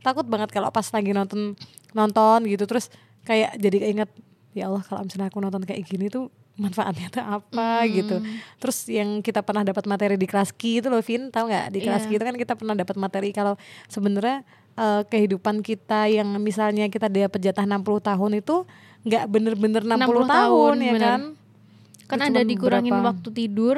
takut 0.02 0.26
banget 0.26 0.50
kalau 0.50 0.74
pas 0.74 0.84
lagi 0.90 1.14
nonton 1.14 1.54
nonton 1.94 2.50
gitu 2.50 2.66
terus 2.66 2.90
kayak 3.24 3.56
jadi 3.60 3.78
inget 3.92 4.10
ya 4.50 4.66
Allah 4.66 4.82
kalau 4.82 5.06
misalnya 5.06 5.28
aku 5.30 5.38
nonton 5.38 5.62
kayak 5.62 5.82
gini 5.86 6.10
tuh 6.10 6.28
manfaatnya 6.60 7.08
tuh 7.08 7.24
apa 7.24 7.88
gitu. 7.88 8.20
Terus 8.60 8.78
yang 8.90 9.24
kita 9.24 9.40
pernah 9.40 9.64
dapat 9.64 9.88
materi 9.88 10.20
di 10.20 10.28
kelas 10.28 10.52
Ki 10.52 10.84
itu 10.84 10.92
loh 10.92 11.00
Vin, 11.00 11.32
tahu 11.32 11.48
nggak? 11.48 11.72
Di 11.72 11.78
kelas 11.80 12.04
Iya. 12.04 12.08
Ki 12.12 12.14
itu 12.20 12.24
kan 12.28 12.36
kita 12.36 12.52
pernah 12.52 12.74
dapat 12.76 12.96
materi 13.00 13.28
kalau 13.32 13.56
sebenarnya 13.88 14.44
eh, 14.76 15.02
kehidupan 15.08 15.64
kita 15.64 16.12
yang 16.12 16.28
misalnya 16.36 16.84
kita 16.92 17.08
dapat 17.08 17.40
jatah 17.40 17.64
60 17.64 17.80
tahun 18.04 18.32
itu 18.44 18.56
nggak 19.08 19.24
bener-bener 19.32 19.82
60, 19.88 19.96
60 19.96 20.04
tahun, 20.04 20.28
tahun, 20.28 20.74
ya 20.76 20.92
bener. 20.92 21.04
kan? 21.08 21.20
kan 22.10 22.18
Itu 22.20 22.26
ada 22.28 22.40
dikurangin 22.44 22.92
berapa? 22.92 23.08
waktu 23.14 23.28
tidur 23.32 23.76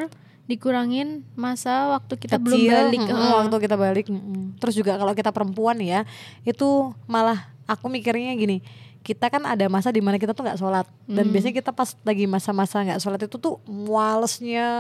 dikurangin 0.50 1.22
masa 1.38 1.94
waktu 1.94 2.18
kita 2.18 2.34
belum 2.36 2.58
Kecil, 2.58 2.72
balik 2.74 3.00
mm-mm, 3.06 3.14
Heeh. 3.14 3.34
waktu 3.46 3.56
kita 3.62 3.76
balik 3.78 4.06
mm-mm. 4.10 4.58
terus 4.58 4.74
juga 4.74 4.98
kalau 4.98 5.14
kita 5.14 5.30
perempuan 5.30 5.78
ya 5.78 6.02
itu 6.42 6.90
malah 7.06 7.46
aku 7.70 7.86
mikirnya 7.86 8.34
gini 8.34 8.58
kita 9.02 9.26
kan 9.28 9.42
ada 9.42 9.66
masa 9.66 9.90
di 9.90 9.98
mana 9.98 10.16
kita 10.16 10.32
tuh 10.32 10.46
nggak 10.46 10.58
sholat. 10.58 10.86
Dan 11.04 11.28
biasanya 11.28 11.54
kita 11.58 11.70
pas 11.74 11.92
lagi 12.06 12.24
masa-masa 12.30 12.80
nggak 12.80 13.02
sholat 13.02 13.20
itu 13.26 13.36
tuh 13.36 13.58
malesnya 13.66 14.70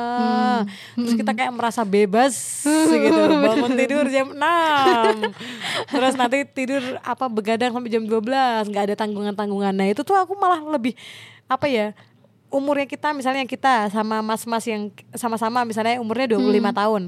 terus 0.96 1.14
kita 1.18 1.34
kayak 1.34 1.52
merasa 1.52 1.82
bebas 1.82 2.64
gitu 3.04 3.20
bangun 3.42 3.72
tidur 3.76 4.06
jam 4.08 4.32
6 4.32 5.92
terus 5.92 6.14
nanti 6.16 6.46
tidur 6.46 6.80
apa 7.02 7.26
begadang 7.28 7.74
sampai 7.74 7.90
jam 7.90 8.06
12 8.06 8.70
nggak 8.70 8.84
ada 8.88 8.94
tanggungan-tanggungan. 8.96 9.74
Nah 9.74 9.86
itu 9.90 10.00
tuh 10.06 10.16
aku 10.16 10.38
malah 10.38 10.62
lebih 10.64 10.96
apa 11.50 11.68
ya 11.68 11.92
umurnya 12.48 12.88
kita 12.88 13.12
misalnya 13.12 13.44
kita 13.44 13.90
sama 13.92 14.24
mas-mas 14.24 14.64
yang 14.64 14.88
sama-sama 15.12 15.66
misalnya 15.66 16.00
umurnya 16.00 16.38
25 16.38 16.72
tahun. 16.80 17.02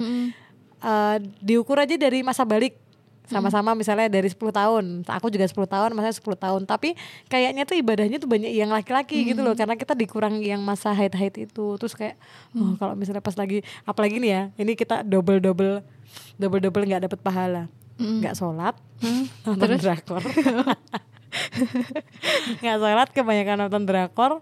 Eh, 0.84 1.16
diukur 1.40 1.80
aja 1.80 1.96
dari 1.96 2.20
masa 2.20 2.44
balik 2.44 2.76
sama-sama 3.24 3.72
misalnya 3.72 4.08
dari 4.12 4.28
10 4.28 4.36
tahun. 4.52 4.84
Aku 5.08 5.32
juga 5.32 5.48
10 5.48 5.56
tahun 5.64 5.90
masa 5.96 6.12
10 6.12 6.36
tahun. 6.36 6.62
Tapi 6.68 6.92
kayaknya 7.32 7.64
tuh 7.64 7.76
ibadahnya 7.80 8.20
tuh 8.20 8.28
banyak 8.28 8.52
yang 8.52 8.68
laki-laki 8.68 9.32
gitu 9.32 9.40
loh. 9.40 9.56
Karena 9.56 9.74
kita 9.76 9.96
dikurang 9.96 10.44
yang 10.44 10.60
masa 10.60 10.92
haid 10.92 11.16
haid 11.16 11.48
itu. 11.48 11.66
Terus 11.80 11.96
kayak 11.96 12.20
oh, 12.56 12.76
kalau 12.76 12.92
misalnya 12.92 13.24
pas 13.24 13.36
lagi 13.36 13.64
apalagi 13.88 14.20
nih 14.20 14.30
ya 14.30 14.42
ini 14.60 14.72
kita 14.76 15.00
double 15.00 15.40
double 15.40 15.80
double 16.36 16.60
double 16.60 16.84
nggak 16.84 17.08
dapat 17.08 17.20
pahala. 17.24 17.62
Nggak 17.96 18.34
sholat 18.36 18.74
nonton 19.46 19.68
drakor. 19.80 20.22
Nggak 22.60 22.76
sholat 22.76 23.08
kebanyakan 23.10 23.56
nonton 23.66 23.82
drakor 23.88 24.32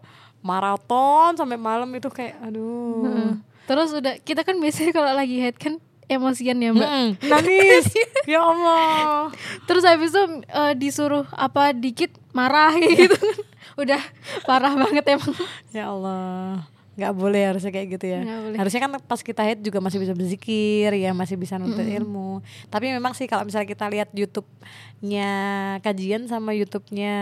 maraton 0.42 1.38
sampai 1.38 1.54
malam 1.54 1.86
itu 1.94 2.10
kayak 2.10 2.34
aduh. 2.42 3.38
Terus 3.62 3.94
udah 3.94 4.18
kita 4.26 4.42
kan 4.42 4.58
biasanya 4.58 4.90
kalau 4.90 5.14
lagi 5.14 5.38
head 5.38 5.54
kan 5.54 5.78
emosian 6.16 6.58
ya 6.60 6.70
mbak. 6.74 6.88
Mm, 6.88 7.08
nangis. 7.30 7.86
Ya 8.28 8.40
Allah. 8.44 9.32
Terus 9.64 9.84
habis 9.86 10.12
itu 10.12 10.22
eh, 10.46 10.74
disuruh 10.76 11.24
apa 11.32 11.72
dikit 11.72 12.12
marah 12.36 12.76
gitu. 12.76 13.16
udah 13.82 14.00
parah 14.44 14.72
banget 14.76 15.04
emang. 15.16 15.34
Ya 15.76 15.88
Allah. 15.88 16.68
Nggak 16.92 17.12
boleh 17.16 17.42
harusnya 17.48 17.72
kayak 17.72 17.88
gitu 17.96 18.06
ya. 18.12 18.20
Harusnya 18.60 18.80
kan 18.84 18.92
pas 19.00 19.20
kita 19.24 19.40
haid 19.40 19.64
juga 19.64 19.80
masih 19.80 19.96
bisa 19.96 20.12
berzikir 20.12 20.92
ya 20.92 21.16
masih 21.16 21.40
bisa 21.40 21.56
nuntut 21.56 21.88
ilmu. 21.88 22.44
Tapi 22.68 22.92
memang 22.92 23.16
sih 23.16 23.24
kalau 23.24 23.48
misalnya 23.48 23.64
kita 23.64 23.88
lihat 23.88 24.12
YouTube-nya 24.12 25.32
kajian 25.80 26.28
sama 26.28 26.52
YouTube-nya 26.52 27.16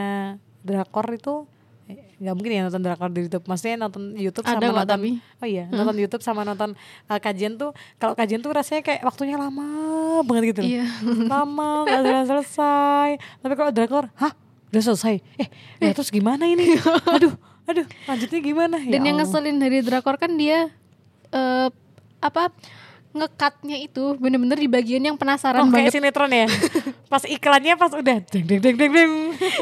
drakor 0.67 1.07
itu 1.15 1.47
nggak 2.21 2.35
mungkin 2.37 2.53
ya 2.53 2.61
nonton 2.69 2.83
drakor 2.85 3.09
di 3.09 3.21
YouTube 3.25 3.45
maksudnya 3.49 3.77
nonton 3.81 4.13
YouTube 4.13 4.45
Ada 4.45 4.61
sama 4.61 4.85
nonton 4.85 5.01
tapi. 5.01 5.11
oh 5.41 5.49
iya 5.49 5.65
nonton 5.73 5.97
YouTube 5.97 6.23
sama 6.23 6.41
nonton 6.45 6.71
uh, 7.09 7.17
kajian 7.17 7.57
tuh 7.57 7.73
kalau 7.97 8.13
kajian 8.13 8.45
tuh 8.45 8.53
rasanya 8.53 8.85
kayak 8.85 9.01
waktunya 9.03 9.41
lama 9.41 9.65
banget 10.23 10.53
gitu 10.53 10.61
loh. 10.61 10.69
Iya. 10.69 10.85
lama 11.33 11.69
nggak 11.89 12.01
selesai 12.05 12.29
selesai 12.29 13.11
tapi 13.41 13.55
kalau 13.57 13.71
drakor 13.73 14.05
hah 14.15 14.33
udah 14.71 14.83
selesai 14.85 15.15
eh, 15.41 15.49
ya 15.81 15.91
terus 15.91 16.13
gimana 16.13 16.45
ini 16.45 16.77
aduh 17.17 17.33
aduh 17.65 17.87
lanjutnya 18.05 18.41
gimana 18.45 18.77
ya 18.79 18.93
Dan 18.95 19.03
yang 19.03 19.17
Allah. 19.17 19.27
ngeselin 19.27 19.57
dari 19.57 19.79
drakor 19.81 20.21
kan 20.21 20.37
dia 20.37 20.69
eh 21.33 21.69
apa 22.21 22.53
ngekatnya 23.11 23.77
itu 23.81 24.15
bener-bener 24.17 24.55
di 24.55 24.67
bagian 24.67 25.03
yang 25.03 25.15
penasaran 25.15 25.61
Oh 25.61 25.69
kayak 25.69 25.91
banget. 25.91 25.95
sinetron 25.99 26.31
ya 26.31 26.47
Pas 27.13 27.27
iklannya 27.27 27.75
pas 27.75 27.91
udah 27.91 28.23
deng 28.23 28.47
deng 28.47 28.63
deng 28.63 28.77
deng 28.77 28.93
deng 28.93 29.13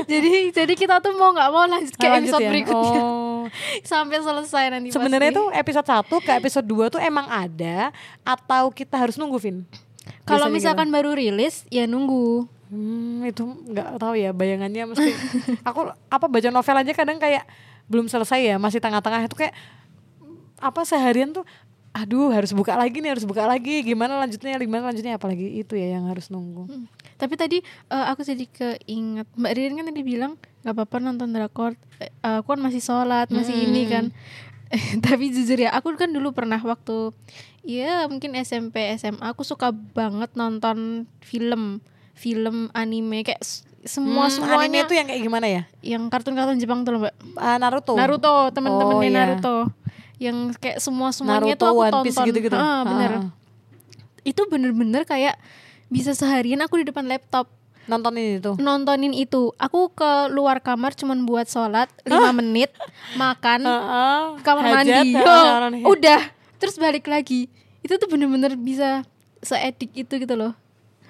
jadi 0.04 0.52
jadi 0.52 0.72
kita 0.72 1.00
tuh 1.00 1.16
mau 1.16 1.32
nggak 1.32 1.48
mau 1.48 1.64
lanjut 1.64 1.92
ke 1.92 2.02
Lanjut 2.02 2.28
episode 2.28 2.42
ya? 2.42 2.50
berikutnya 2.52 3.00
Oh. 3.00 3.48
sampai 3.88 4.20
selesai 4.20 4.64
nanti 4.68 4.92
Sebenarnya 4.92 5.32
tuh 5.32 5.48
episode 5.50 5.86
1 5.86 6.04
ke 6.20 6.32
episode 6.34 6.66
2 6.66 6.92
tuh 6.92 7.00
emang 7.00 7.24
ada 7.24 7.88
Atau 8.20 8.68
kita 8.70 8.94
harus 8.94 9.16
nunggu 9.16 9.38
Vin? 9.38 9.64
kalau 10.24 10.48
misalkan 10.48 10.88
baru 10.88 11.12
rilis 11.12 11.64
ya 11.68 11.84
nunggu. 11.84 12.44
Hmm, 12.68 13.24
itu 13.24 13.44
nggak 13.44 13.96
tahu 13.96 14.12
ya 14.12 14.28
bayangannya 14.30 14.84
mesti 14.86 15.08
aku 15.68 15.88
apa 16.06 16.26
baca 16.26 16.48
novel 16.48 16.76
aja 16.78 16.92
kadang 16.92 17.16
kayak 17.16 17.48
belum 17.84 18.04
selesai 18.06 18.40
ya 18.42 18.56
masih 18.56 18.76
tengah-tengah 18.76 19.24
itu 19.24 19.32
kayak 19.34 19.56
apa 20.58 20.80
seharian 20.82 21.32
tuh 21.32 21.48
aduh 21.98 22.30
harus 22.30 22.54
buka 22.54 22.78
lagi 22.78 23.02
nih 23.02 23.10
harus 23.10 23.26
buka 23.26 23.42
lagi. 23.44 23.82
Gimana 23.82 24.22
lanjutnya 24.22 24.54
gimana 24.58 24.94
lanjutnya? 24.94 25.18
Apalagi 25.18 25.58
itu 25.58 25.74
ya 25.74 25.98
yang 25.98 26.06
harus 26.06 26.30
nunggu. 26.30 26.70
Hmm. 26.70 26.86
Tapi 27.18 27.34
tadi 27.34 27.58
eh, 27.64 28.06
aku 28.06 28.22
jadi 28.22 28.44
keinget. 28.46 29.26
Mbak 29.34 29.52
Ririn 29.58 29.74
kan 29.82 29.86
tadi 29.90 30.02
bilang 30.06 30.32
nggak 30.62 30.74
apa-apa 30.74 30.96
nonton 31.02 31.34
drakor. 31.34 31.74
Eh, 31.98 32.10
aku 32.22 32.54
kan 32.54 32.60
masih 32.62 32.78
sholat 32.78 33.26
masih 33.34 33.54
ini 33.66 33.90
kan. 33.90 34.14
Tapi 35.06 35.32
jujur 35.32 35.58
ya 35.58 35.72
aku 35.72 35.96
kan 35.96 36.12
dulu 36.12 36.36
pernah 36.36 36.60
waktu 36.60 37.16
ya 37.64 38.04
mungkin 38.06 38.36
SMP 38.36 38.84
SMA 39.00 39.32
aku 39.32 39.40
suka 39.40 39.72
banget 39.72 40.30
nonton 40.36 41.08
film 41.24 41.80
film 42.14 42.68
anime. 42.76 43.24
Kayak 43.26 43.42
semua 43.86 44.28
Hmm, 44.28 44.34
semuanya 44.42 44.68
anime 44.68 44.78
itu 44.84 44.94
yang 44.98 45.06
kayak 45.08 45.22
gimana 45.24 45.46
ya? 45.48 45.62
Yang 45.80 46.02
kartun-kartun 46.12 46.58
Jepang 46.60 46.84
tuh 46.84 46.98
loh 46.98 47.00
mbak. 47.08 47.14
Ah, 47.38 47.56
Naruto. 47.56 47.96
Naruto 47.96 48.52
teman-temannya 48.52 48.98
Oh, 48.98 49.02
iya. 49.02 49.14
Naruto 49.24 49.56
yang 50.18 50.52
kayak 50.58 50.82
semua 50.82 51.14
semuanya 51.14 51.54
Naruto 51.54 51.62
tuh 51.62 51.68
aku 51.70 51.78
One 51.80 51.92
tonton. 51.94 52.04
Piece 52.06 52.20
gitu-gitu. 52.26 52.56
Ah, 52.58 52.82
bener. 52.84 53.10
Ah. 53.10 53.26
itu 54.26 54.42
bener-bener 54.50 55.08
kayak 55.08 55.40
bisa 55.88 56.12
seharian 56.12 56.60
aku 56.60 56.82
di 56.82 56.90
depan 56.90 57.08
laptop. 57.08 57.48
Nontonin 57.88 58.36
itu? 58.36 58.52
Nontonin 58.60 59.16
itu. 59.16 59.56
Aku 59.56 59.88
ke 59.88 60.28
luar 60.28 60.60
kamar 60.60 60.92
cuman 60.92 61.24
buat 61.24 61.48
sholat 61.48 61.88
5 62.04 62.12
menit 62.36 62.68
makan 63.16 63.64
Heeh, 63.64 64.20
kamar 64.44 64.62
hajat, 64.68 65.06
mandi. 65.08 65.16
kamar 65.16 65.62
mandi. 65.72 65.80
udah. 65.88 66.20
Terus 66.60 66.76
balik 66.76 67.08
lagi. 67.08 67.48
Itu 67.80 67.96
tuh 67.96 68.10
bener-bener 68.12 68.58
bisa 68.60 69.06
seedik 69.40 69.94
itu 69.96 70.12
gitu 70.20 70.34
loh 70.36 70.52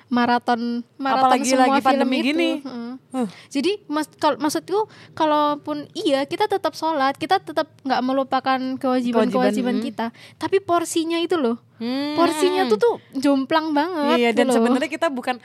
maraton 0.08 0.80
maraton 0.96 1.20
Apalagi 1.28 1.48
semua 1.48 1.64
lagi 1.68 1.80
film 1.80 1.86
pandemi 1.86 2.16
itu 2.20 2.26
gini. 2.32 2.50
Heeh. 2.64 2.92
Huh. 3.08 3.28
jadi 3.48 3.72
mas 3.88 4.08
kalau 4.16 4.36
maksudku 4.36 4.88
kalaupun 5.12 5.88
iya 5.92 6.24
kita 6.24 6.44
tetap 6.44 6.72
sholat 6.72 7.16
kita 7.16 7.40
tetap 7.40 7.68
nggak 7.84 8.00
melupakan 8.04 8.60
kewajiban 8.76 9.28
kewajiban 9.28 9.80
hmm. 9.80 9.84
kita 9.84 10.06
tapi 10.36 10.60
porsinya 10.60 11.16
itu 11.16 11.36
loh 11.36 11.56
Hmm. 11.78 12.18
porsinya 12.18 12.66
tuh 12.66 12.74
tuh 12.74 12.94
jomplang 13.14 13.70
banget 13.70 14.18
Iya 14.18 14.34
gitu 14.34 14.38
dan 14.42 14.46
loh. 14.50 14.54
sebenarnya 14.58 14.90
kita 14.90 15.14
bukan 15.14 15.38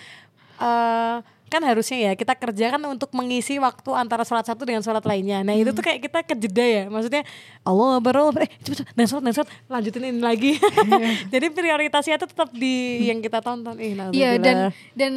eh 0.57 1.17
kan 1.53 1.61
harusnya 1.61 2.09
ya 2.09 2.11
kita 2.17 2.33
kerja 2.33 2.73
kan 2.73 2.81
untuk 2.89 3.13
mengisi 3.13 3.61
waktu 3.61 3.93
antara 3.93 4.25
sholat 4.25 4.49
satu 4.49 4.65
dengan 4.65 4.81
sholat 4.81 5.05
lainnya. 5.05 5.45
Nah 5.45 5.53
itu 5.53 5.69
tuh 5.69 5.85
kayak 5.85 6.01
kita 6.01 6.19
kejeda 6.25 6.65
ya, 6.65 6.83
maksudnya 6.89 7.21
Allah 7.61 8.01
baru 8.01 8.33
eh 8.41 8.49
cepet 8.65 8.89
dan 8.97 9.05
sholat 9.05 9.23
dan 9.29 9.33
sholat 9.37 9.49
lanjutin 9.69 10.09
ini 10.09 10.17
lagi. 10.17 10.57
Jadi 11.33 11.45
prioritasnya 11.53 12.17
tuh 12.17 12.33
tetap 12.33 12.49
di 12.49 13.05
yang 13.05 13.21
kita 13.21 13.45
tonton. 13.45 13.77
Iya 13.77 13.93
dan 13.93 14.09
naudzubillah. 14.09 14.71
dan 14.97 15.13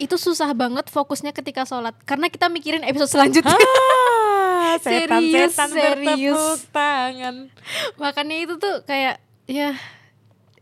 itu 0.00 0.16
susah 0.16 0.52
banget 0.56 0.88
fokusnya 0.88 1.32
ketika 1.32 1.64
sholat 1.64 1.96
karena 2.04 2.28
kita 2.28 2.52
mikirin 2.52 2.84
episode 2.84 3.08
selanjutnya. 3.08 3.56
Ah, 3.56 4.76
setan 4.84 5.24
Serius, 5.24 5.52
setan 5.56 5.70
serius. 5.72 6.68
tangan. 6.68 7.48
Makanya 7.96 8.36
itu 8.36 8.60
tuh 8.60 8.84
kayak 8.84 9.20
ya 9.48 9.72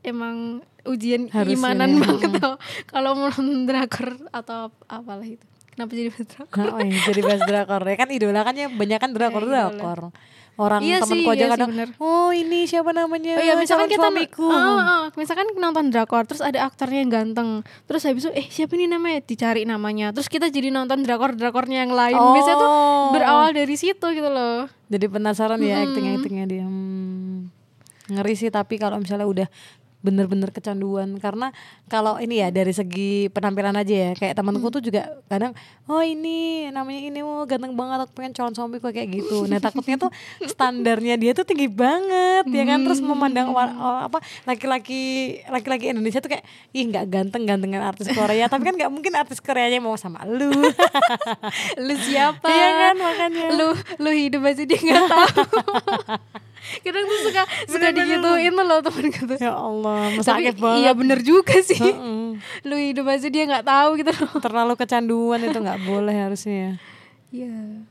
emang 0.07 0.62
ujian 0.88 1.22
Harusnya 1.27 1.44
keimanan 1.53 1.90
ya. 1.90 2.01
banget 2.01 2.31
tau 2.37 2.55
kalau 2.87 3.11
mau 3.12 3.29
nonton 3.29 3.64
drakor 3.64 4.11
atau 4.31 4.59
apalah 4.87 5.24
itu. 5.24 5.44
Kenapa 5.70 5.92
jadi 5.92 6.11
bahas 6.11 6.27
drakor? 6.27 6.66
Oh, 6.66 6.81
iya, 6.81 6.98
jadi 7.05 7.20
bahas 7.22 7.42
drakor 7.44 7.83
ya 7.85 7.96
kan 7.96 8.09
idola 8.09 8.40
kan 8.42 8.55
ya 8.55 8.66
banyak 8.66 8.98
kan 8.98 9.11
drakor 9.11 9.42
idola. 9.42 9.70
drakor. 9.70 10.01
Orang 10.59 10.83
Iya 10.83 10.98
sih, 11.07 11.22
temanku 11.22 11.31
aja 11.31 11.38
iya 11.38 11.46
sih, 11.46 11.53
kadang, 11.55 11.70
bener. 11.70 11.88
oh 11.96 12.35
ini 12.35 12.66
siapa 12.66 12.90
namanya? 12.90 13.38
Oh 13.38 13.44
iya 13.46 13.55
misalkan 13.55 13.87
calon 13.87 13.94
kita 13.94 14.09
suamiku. 14.11 14.51
Ah, 14.51 14.59
ah, 14.59 15.03
misalkan 15.14 15.46
nonton 15.55 15.85
drakor 15.88 16.27
terus 16.27 16.42
ada 16.42 16.66
aktornya 16.66 16.98
yang 16.98 17.14
ganteng 17.14 17.48
terus 17.85 18.03
habis 18.03 18.27
itu 18.27 18.35
eh 18.35 18.42
siapa 18.44 18.74
ini 18.74 18.90
namanya 18.90 19.22
dicari 19.22 19.62
namanya 19.62 20.11
terus 20.11 20.27
kita 20.27 20.51
jadi 20.51 20.68
nonton 20.68 21.01
drakor 21.01 21.31
drakornya 21.33 21.87
yang 21.87 21.94
lain 21.94 22.11
biasanya 22.18 22.59
tuh 22.59 22.70
Oh. 22.74 23.14
berawal 23.14 23.55
dari 23.55 23.70
situ 23.72 24.03
gitu 24.03 24.27
loh 24.27 24.66
Jadi 24.88 25.07
penasaran 25.07 25.62
ya 25.62 25.79
acting-actingnya 25.81 26.44
dia. 26.44 26.66
Hmm. 26.66 27.55
Ngeri 28.09 28.35
sih 28.35 28.51
tapi 28.51 28.77
kalau 28.77 28.98
misalnya 28.98 29.24
udah 29.24 29.46
bener-bener 29.98 30.48
kecanduan. 30.48 31.18
Karena 31.18 31.50
kalau 31.87 32.16
ini 32.16 32.38
ya 32.38 32.48
dari 32.48 32.70
segi 32.70 33.26
penampilan 33.28 33.74
aja 33.74 33.94
ya 33.94 34.11
kayak 34.14 34.34
temanku 34.34 34.68
tuh 34.68 34.78
juga 34.78 35.18
kadang 35.26 35.52
oh 35.87 35.98
ini 35.98 36.68
namanya 36.68 37.00
ini 37.11 37.20
oh 37.20 37.42
ganteng 37.44 37.74
banget 37.74 38.06
aku 38.06 38.12
pengen 38.14 38.32
calon 38.32 38.54
suami 38.54 38.78
kok 38.78 38.94
kayak 38.94 39.11
gitu. 39.11 39.44
Nah 39.44 39.58
takutnya 39.58 39.98
tuh 39.98 40.11
standarnya 40.44 41.16
dia 41.16 41.32
tuh 41.32 41.42
tinggi 41.42 41.66
banget 41.66 42.46
ya 42.46 42.64
kan? 42.64 42.78
Terus 42.82 43.00
memandang 43.00 43.50
wa- 43.50 43.74
oh, 43.74 43.98
apa 44.06 44.18
laki-laki 44.44 45.00
laki-laki 45.48 45.90
Indonesia 45.90 46.20
tuh 46.20 46.30
kayak 46.30 46.44
ih 46.70 46.84
nggak 46.84 47.06
ganteng 47.08 47.42
gantengan 47.44 47.82
artis 47.82 48.06
Korea. 48.11 48.46
Tapi 48.46 48.62
kan 48.62 48.74
nggak 48.76 48.92
mungkin 48.92 49.12
artis 49.14 49.40
Koreanya 49.40 49.80
mau 49.80 49.96
sama 49.96 50.22
lu. 50.24 50.50
Lu 51.87 51.94
siapa? 51.98 52.46
Iya 52.48 52.68
kan, 52.76 52.94
makanya. 52.98 53.44
lu 53.54 53.66
lu 53.98 54.11
hidup 54.11 54.42
aja 54.44 54.62
dia 54.62 54.78
nggak 54.78 55.02
tahu 55.06 55.42
kadang 56.85 57.05
tuh 57.07 57.18
suka 57.29 57.42
suka 57.66 57.88
digituin 57.94 58.55
loh 58.55 58.81
temen 58.83 59.07
gitu. 59.11 59.35
Ya 59.38 59.55
Allah 59.55 60.14
sakit 60.21 60.57
banget. 60.59 60.79
iya 60.83 60.90
bener 60.94 61.18
juga 61.23 61.57
sih. 61.62 61.79
Heeh. 61.79 62.38
lu 62.66 62.77
hidup 62.79 63.07
aja 63.11 63.27
dia 63.27 63.44
nggak 63.47 63.66
tahu 63.66 63.88
gitu 63.99 64.11
loh. 64.14 64.33
Terlalu 64.38 64.75
kecanduan 64.79 65.40
itu 65.42 65.59
nggak 65.59 65.81
boleh 65.87 66.16
harusnya 66.16 66.79
iya. 67.35 67.83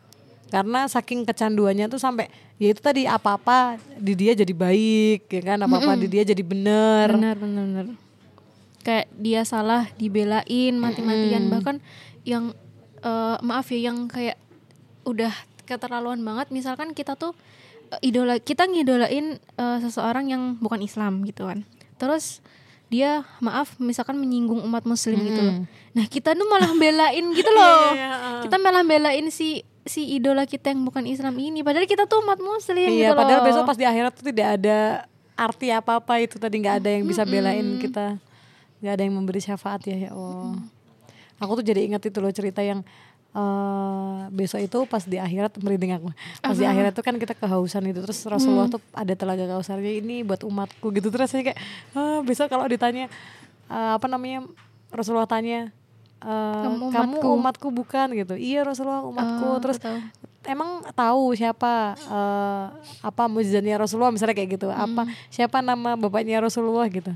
Karena 0.48 0.88
saking 0.88 1.28
kecanduannya 1.28 1.92
tuh 1.92 2.00
sampai 2.00 2.32
ya 2.56 2.72
itu 2.72 2.80
tadi 2.80 3.04
apa 3.04 3.36
apa 3.36 3.76
di 4.00 4.16
dia 4.16 4.32
jadi 4.32 4.54
baik 4.56 5.28
ya 5.28 5.42
kan? 5.54 5.58
Apa 5.68 5.76
apa 5.84 5.94
di 6.00 6.08
dia 6.08 6.24
jadi 6.24 6.44
bener. 6.44 7.12
Benar 7.16 7.36
benar 7.36 7.66
benar 7.68 7.88
kayak 8.88 9.12
dia 9.20 9.44
salah 9.44 9.92
dibelain 10.00 10.80
mati-matian. 10.80 11.52
Bahkan 11.52 11.84
yang 12.24 12.56
eh, 13.04 13.36
maaf 13.44 13.68
ya 13.68 13.92
yang 13.92 14.08
kayak 14.08 14.40
udah 15.04 15.36
keterlaluan 15.68 16.24
banget. 16.24 16.48
Misalkan 16.56 16.96
kita 16.96 17.20
tuh 17.20 17.36
idola 18.04 18.40
kita 18.40 18.68
ngidolain 18.68 19.40
eh, 19.40 19.78
seseorang 19.84 20.32
yang 20.32 20.44
bukan 20.60 20.84
Islam 20.84 21.24
gitu 21.24 21.48
kan. 21.48 21.64
Terus 21.98 22.40
dia 22.88 23.28
maaf 23.44 23.76
misalkan 23.84 24.16
menyinggung 24.16 24.64
umat 24.64 24.88
muslim 24.88 25.20
gitu 25.20 25.42
loh. 25.44 25.56
Nah 25.92 26.06
kita 26.08 26.32
tuh 26.32 26.48
malah 26.48 26.72
belain 26.72 27.26
gitu 27.36 27.52
loh. 27.52 27.92
Kita 28.48 28.56
malah 28.62 28.86
belain 28.88 29.28
si 29.28 29.66
si 29.88 30.16
idola 30.16 30.44
kita 30.48 30.72
yang 30.72 30.88
bukan 30.88 31.04
Islam 31.08 31.36
ini. 31.40 31.64
Padahal 31.64 31.88
kita 31.88 32.08
tuh 32.08 32.24
umat 32.24 32.40
muslim 32.40 32.88
Iya, 32.92 33.12
gitu 33.12 33.18
padahal 33.18 33.42
loh 33.42 33.48
besok 33.48 33.64
pas 33.68 33.80
di 33.80 33.88
akhirat 33.88 34.12
tuh 34.16 34.26
tidak 34.30 34.48
ada 34.60 35.08
arti 35.36 35.68
apa-apa 35.72 36.14
itu 36.24 36.40
tadi. 36.40 36.64
Nggak 36.64 36.76
ada 36.84 36.90
yang 36.96 37.04
bisa 37.08 37.24
belain 37.28 37.66
kita, 37.80 38.20
nggak 38.84 38.94
ada 38.94 39.04
yang 39.04 39.16
memberi 39.16 39.40
syafaat 39.44 39.84
ya 39.88 40.08
ya 40.08 40.10
Allah. 40.16 40.60
Aku 41.38 41.60
tuh 41.60 41.66
jadi 41.66 41.86
ingat 41.86 42.02
itu 42.08 42.18
loh 42.18 42.32
cerita 42.32 42.64
yang 42.64 42.82
eh 43.38 44.18
besok 44.34 44.60
itu 44.66 44.78
pas 44.90 45.06
di 45.06 45.22
akhirat 45.22 45.62
merinding 45.62 45.94
aku. 45.94 46.10
Pas 46.42 46.58
di 46.58 46.66
akhirat 46.66 46.92
tuh 46.98 47.06
kan 47.06 47.16
kita 47.22 47.38
kehausan 47.38 47.86
itu 47.86 48.02
terus 48.02 48.18
Rasulullah 48.26 48.66
tuh 48.66 48.82
ada 48.98 49.14
telaga 49.14 49.46
kausarnya 49.46 50.02
ini 50.02 50.26
buat 50.26 50.42
umatku 50.42 50.90
gitu. 50.98 51.14
Terus 51.14 51.30
saya 51.30 51.54
kayak 51.54 51.60
ah, 51.94 52.26
besok 52.26 52.50
kalau 52.50 52.66
ditanya 52.66 53.06
eh, 53.70 53.92
apa 53.94 54.10
namanya 54.10 54.50
Rasulullah 54.90 55.30
tanya 55.30 55.70
eh, 56.26 56.64
Kamu 56.66 56.90
kamu, 56.90 57.16
umatku." 57.22 57.28
umatku 57.38 57.68
bukan? 57.70 58.08
gitu. 58.18 58.34
Iya 58.34 58.66
Rasulullah 58.66 59.06
umatku. 59.06 59.46
Oh, 59.46 59.58
terus 59.62 59.78
tahu. 59.78 60.02
emang 60.50 60.82
tahu 60.98 61.38
siapa 61.38 61.94
eh, 61.94 62.66
apa 63.06 63.24
mujizatnya 63.30 63.78
Rasulullah? 63.78 64.10
Misalnya 64.10 64.34
kayak 64.34 64.50
gitu. 64.58 64.74
Apa 64.74 65.06
siapa 65.30 65.62
nama 65.62 65.94
bapaknya 65.94 66.42
Rasulullah? 66.42 66.90
gitu. 66.90 67.14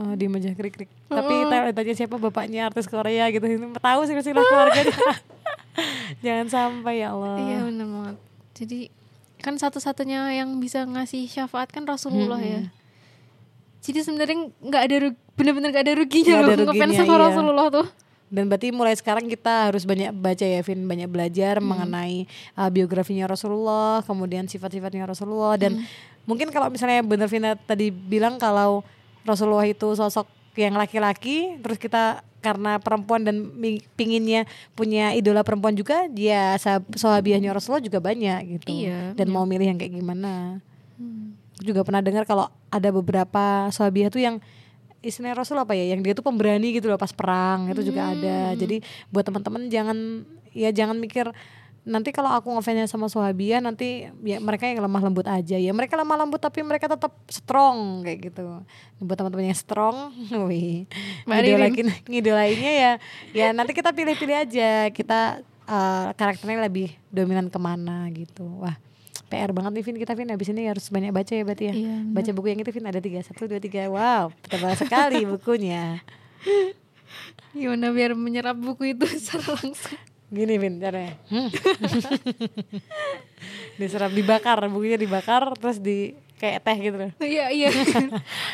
Eh, 0.00 0.14
di 0.16 0.24
meja 0.32 0.48
krik 0.56 0.72
krik. 0.72 0.90
Tapi 1.12 1.32
kita 1.44 1.76
tanya 1.76 1.92
siapa 1.92 2.16
bapaknya 2.16 2.72
artis 2.72 2.88
Korea 2.88 3.28
gitu. 3.28 3.44
Tahu 3.76 4.00
sih 4.08 4.16
silsilah 4.16 4.40
keluarganya 4.48 4.96
jangan 6.24 6.46
sampai 6.48 7.02
ya 7.02 7.16
Allah 7.16 7.36
Iya 7.40 7.58
benar 7.68 7.86
banget. 7.88 8.16
Jadi 8.52 8.80
kan 9.42 9.54
satu-satunya 9.58 10.38
yang 10.38 10.62
bisa 10.62 10.86
ngasih 10.86 11.26
syafaat 11.26 11.72
kan 11.74 11.82
Rasulullah 11.82 12.38
ya. 12.38 12.70
Jadi 13.82 13.98
sebenarnya 14.06 14.54
nggak 14.62 14.82
ada 14.86 14.96
bener-bener 15.34 15.68
nggak 15.74 15.84
ada 15.90 15.94
ruginya 15.98 16.34
Nggak 16.38 16.46
loh 16.46 16.54
ada 16.54 16.64
ngefans 16.70 16.94
sama 16.94 17.14
iya. 17.16 17.22
Rasulullah 17.26 17.68
tuh. 17.72 17.88
dan 18.32 18.48
berarti 18.48 18.72
mulai 18.72 18.96
sekarang 18.96 19.28
kita 19.28 19.68
harus 19.68 19.84
banyak 19.84 20.08
baca 20.16 20.40
ya 20.40 20.64
Vin 20.64 20.88
banyak 20.88 21.04
belajar 21.04 21.60
mengenai 21.60 22.24
uh, 22.56 22.72
biografinya 22.72 23.28
Rasulullah 23.28 24.00
kemudian 24.08 24.48
sifat-sifatnya 24.48 25.04
Rasulullah 25.04 25.60
dan 25.60 25.84
mungkin 26.24 26.48
kalau 26.48 26.72
misalnya 26.72 27.04
bener 27.04 27.28
Vina 27.28 27.60
tadi 27.60 27.92
bilang 27.92 28.40
kalau 28.40 28.80
Rasulullah 29.28 29.68
itu 29.68 29.84
sosok 29.92 30.24
yang 30.56 30.76
laki-laki 30.76 31.56
terus 31.64 31.80
kita 31.80 32.20
karena 32.42 32.82
perempuan 32.82 33.22
dan 33.22 33.54
pinginnya 33.94 34.44
punya 34.74 35.14
idola 35.14 35.46
perempuan 35.46 35.78
juga 35.78 36.10
dia 36.10 36.58
sah- 36.58 36.82
sahabiahnya 36.82 37.54
Rasulullah 37.54 37.80
juga 37.80 38.02
banyak 38.02 38.58
gitu. 38.58 38.82
Iya, 38.82 39.14
dan 39.14 39.30
mau 39.30 39.46
milih 39.46 39.72
yang 39.72 39.78
kayak 39.78 39.94
gimana. 39.94 40.58
Aku 41.56 41.62
juga 41.62 41.86
pernah 41.86 42.02
dengar 42.02 42.26
kalau 42.26 42.50
ada 42.68 42.88
beberapa 42.90 43.70
sahabiah 43.70 44.10
tuh 44.10 44.26
yang 44.26 44.36
istilah 45.02 45.34
Rasul 45.38 45.58
apa 45.58 45.74
ya 45.78 45.94
yang 45.94 46.02
dia 46.02 46.14
tuh 46.18 46.26
pemberani 46.26 46.74
gitu 46.74 46.90
loh 46.90 46.98
pas 46.98 47.14
perang 47.14 47.70
itu 47.70 47.82
juga 47.86 48.10
ada. 48.10 48.58
Jadi 48.58 48.82
buat 49.14 49.22
teman-teman 49.22 49.70
jangan 49.70 50.26
ya 50.50 50.74
jangan 50.74 50.98
mikir 50.98 51.30
nanti 51.82 52.14
kalau 52.14 52.30
aku 52.30 52.54
ngefansnya 52.54 52.86
sama 52.86 53.10
sahabiah 53.10 53.58
nanti 53.58 54.06
ya 54.22 54.38
mereka 54.38 54.70
yang 54.70 54.78
lemah 54.78 55.02
lembut 55.02 55.26
aja. 55.26 55.58
Ya 55.58 55.72
mereka 55.74 55.98
lemah 55.98 56.14
lembut 56.14 56.38
tapi 56.38 56.62
mereka 56.62 56.86
tetap 56.86 57.10
strong 57.26 58.06
kayak 58.06 58.30
gitu. 58.30 58.62
Buat 59.02 59.18
teman-teman 59.18 59.50
yang 59.50 59.58
strong 59.58 60.14
wih. 60.48 60.86
Ngidolain 61.26 61.74
ngidolainnya 62.06 62.72
ya 62.72 62.92
ya 63.34 63.46
nanti 63.50 63.74
kita 63.74 63.90
pilih-pilih 63.90 64.36
aja. 64.46 64.88
Kita 64.94 65.42
eh, 65.66 66.08
karakternya 66.14 66.62
lebih 66.70 66.94
dominan 67.10 67.50
ke 67.50 67.58
mana 67.58 68.06
gitu. 68.14 68.46
Wah 68.62 68.78
PR 69.26 69.50
banget 69.50 69.72
nih 69.74 69.82
Vin. 69.82 69.96
Kita 69.98 70.12
Vin 70.14 70.30
habis 70.30 70.48
ini 70.54 70.70
harus 70.70 70.86
banyak 70.86 71.10
baca 71.10 71.32
ya 71.34 71.42
berarti 71.42 71.64
ya. 71.66 71.74
Iya, 71.74 71.96
bener. 72.06 72.14
baca 72.14 72.30
buku 72.30 72.46
yang 72.54 72.60
itu 72.62 72.70
Vin. 72.70 72.86
Ada 72.86 73.00
tiga. 73.02 73.18
Satu 73.26 73.50
dua 73.50 73.58
tiga. 73.58 73.90
Wow 73.90 74.30
tebal 74.46 74.78
sekali 74.78 75.26
bukunya. 75.26 75.98
Gimana 77.58 77.90
biar 77.90 78.14
menyerap 78.14 78.54
buku 78.54 78.94
itu 78.94 79.02
secara 79.18 79.58
langsung. 79.58 80.11
Gini 80.32 80.56
Vin 80.56 80.80
caranya 80.80 81.14
hmm. 81.28 81.48
diserap 83.80 84.12
dibakar 84.16 84.58
bukunya 84.72 84.96
dibakar 84.96 85.52
terus 85.60 85.76
di 85.76 86.16
kayak 86.42 86.58
teh 86.66 86.76
gitu 86.82 86.96
Iya 87.38 87.46
iya. 87.54 87.70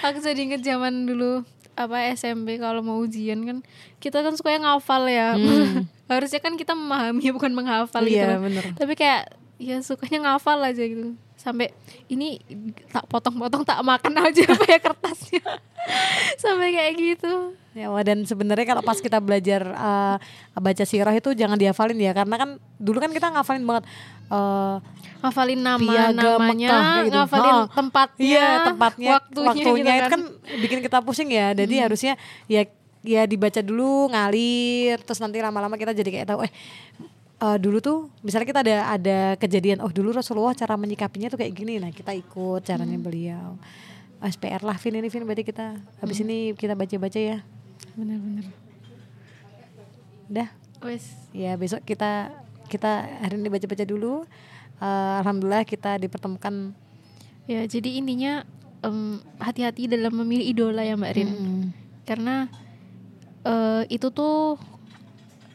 Aku 0.05 0.21
jadi 0.21 0.37
inget 0.37 0.61
zaman 0.61 1.09
dulu 1.09 1.41
apa 1.79 2.13
SMP 2.13 2.61
kalau 2.61 2.85
mau 2.85 3.01
ujian 3.01 3.41
kan 3.49 3.59
kita 3.97 4.21
kan 4.21 4.37
suka 4.37 4.61
ngafal 4.61 5.09
ya. 5.09 5.41
Harusnya 6.13 6.41
kan 6.45 6.61
kita 6.61 6.77
memahami 6.77 7.33
bukan 7.33 7.53
menghafal 7.57 8.05
gitu. 8.05 8.21
Iya, 8.21 8.37
bener. 8.37 8.65
Tapi 8.77 8.93
kayak 8.93 9.33
ya 9.57 9.81
sukanya 9.81 10.29
ngafal 10.29 10.61
aja 10.61 10.85
gitu. 10.85 11.17
Sampai 11.39 11.71
ini 12.11 12.43
tak 12.91 13.07
potong-potong 13.07 13.63
tak 13.63 13.79
makan 13.87 14.13
aja 14.27 14.43
apa 14.43 14.65
ya 14.67 14.79
kertasnya. 14.83 15.45
Sampai 16.43 16.75
kayak 16.75 16.95
gitu. 16.99 17.55
Ya, 17.79 17.95
wah, 17.95 18.03
dan 18.03 18.27
sebenarnya 18.27 18.67
kalau 18.67 18.83
pas 18.83 18.99
kita 18.99 19.23
belajar 19.23 19.63
eh, 19.71 20.17
baca 20.59 20.85
sirah 20.85 21.15
itu 21.15 21.31
jangan 21.39 21.55
dihafalin 21.55 21.95
ya 22.03 22.11
karena 22.11 22.35
kan 22.35 22.51
dulu 22.83 22.99
kan 22.99 23.15
kita 23.15 23.31
ngafalin 23.31 23.63
banget 23.63 23.85
eh, 24.35 24.77
Ngafalin 25.19 25.59
nama 25.59 25.83
Piagam 25.83 26.39
namanya, 26.39 26.69
Mekah, 26.71 26.95
gitu. 27.03 27.11
ngafalin 27.19 27.55
Ha. 27.59 27.67
tempatnya, 27.75 28.27
Iya 28.27 28.49
tempatnya, 28.71 29.11
waktunya, 29.19 29.49
waktunya, 29.51 29.95
gitu 29.95 29.99
itu 29.99 30.11
kan 30.15 30.23
bikin 30.63 30.79
kita 30.79 30.99
pusing 31.03 31.29
ya. 31.35 31.51
Jadi 31.59 31.75
harusnya 31.83 32.15
ya 32.47 32.63
ya 33.03 33.23
dibaca 33.27 33.59
dulu 33.59 34.11
ngalir, 34.15 35.03
terus 35.03 35.19
nanti 35.19 35.43
lama-lama 35.43 35.75
kita 35.75 35.91
jadi 35.91 36.11
kayak 36.11 36.29
tahu 36.31 36.47
eh 36.47 36.53
eh, 37.39 37.59
dulu 37.59 37.79
tuh 37.79 37.99
misalnya 38.21 38.47
kita 38.47 38.61
ada 38.63 38.77
ada 38.91 39.19
kejadian 39.37 39.79
oh 39.81 39.91
dulu 39.91 40.11
Rasulullah 40.11 40.53
cara 40.53 40.75
menyikapinya 40.75 41.29
tuh 41.29 41.39
kayak 41.39 41.55
gini 41.55 41.79
nah 41.79 41.91
kita 41.91 42.13
ikut 42.13 42.63
caranya 42.63 42.99
beliau 42.99 43.59
Ah, 44.19 44.27
SPR 44.27 44.67
lah 44.67 44.75
Vin 44.75 44.99
ini 44.99 45.07
Vin 45.07 45.23
berarti 45.23 45.47
kita 45.47 45.79
habis 46.03 46.19
ini 46.19 46.51
kita 46.53 46.75
baca-baca 46.75 47.15
ya 47.15 47.39
Bener-bener. 47.95 48.51
udah 50.27 50.49
Wes. 50.83 51.15
ya 51.31 51.55
besok 51.55 51.87
kita 51.87 52.35
kita 52.67 53.07
hari 53.23 53.39
ini 53.39 53.47
baca-baca 53.47 53.85
dulu 53.85 54.27
Eh, 54.79 55.13
Alhamdulillah 55.19 55.67
kita 55.67 55.99
dipertemukan 55.99 56.71
Ya, 57.49 57.65
jadi 57.65 57.99
intinya 57.99 58.45
em, 58.85 59.19
hati-hati 59.41 59.89
dalam 59.89 60.13
memilih 60.21 60.53
idola 60.53 60.85
ya 60.85 60.95
Mbak 60.95 61.13
Rin. 61.17 61.31
Mm. 61.33 61.63
Karena 62.05 62.45
eh, 63.43 63.83
itu 63.89 64.13
tuh 64.13 64.61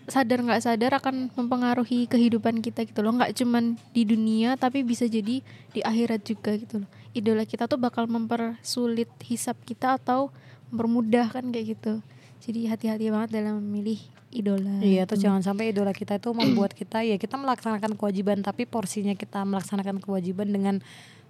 sadar 0.07 0.39
nggak 0.43 0.61
sadar 0.63 0.91
akan 0.99 1.31
mempengaruhi 1.31 2.05
kehidupan 2.11 2.59
kita 2.59 2.83
gitu 2.83 2.99
loh. 2.99 3.15
Nggak 3.15 3.35
cuman 3.39 3.79
di 3.95 4.03
dunia 4.03 4.59
tapi 4.59 4.83
bisa 4.83 5.07
jadi 5.07 5.39
di 5.71 5.79
akhirat 5.79 6.21
juga 6.23 6.55
gitu 6.59 6.83
loh. 6.83 6.89
Idola 7.13 7.45
kita 7.45 7.69
tuh 7.69 7.77
bakal 7.77 8.09
mempersulit 8.09 9.07
hisap 9.23 9.55
kita 9.63 10.01
atau 10.01 10.33
mempermudah 10.73 11.29
kan 11.29 11.45
kayak 11.53 11.77
gitu. 11.77 12.01
Jadi 12.43 12.67
hati-hati 12.67 13.07
banget 13.07 13.39
dalam 13.39 13.63
memilih 13.63 14.01
idola. 14.33 14.81
Iya, 14.81 15.05
terus 15.05 15.21
jangan 15.23 15.45
sampai 15.45 15.71
idola 15.71 15.95
kita 15.95 16.19
itu 16.19 16.33
membuat 16.33 16.73
kita 16.79 17.05
ya 17.05 17.15
kita 17.21 17.39
melaksanakan 17.39 17.95
kewajiban 17.95 18.41
tapi 18.41 18.67
porsinya 18.67 19.13
kita 19.15 19.45
melaksanakan 19.45 20.01
kewajiban 20.01 20.49
dengan 20.49 20.75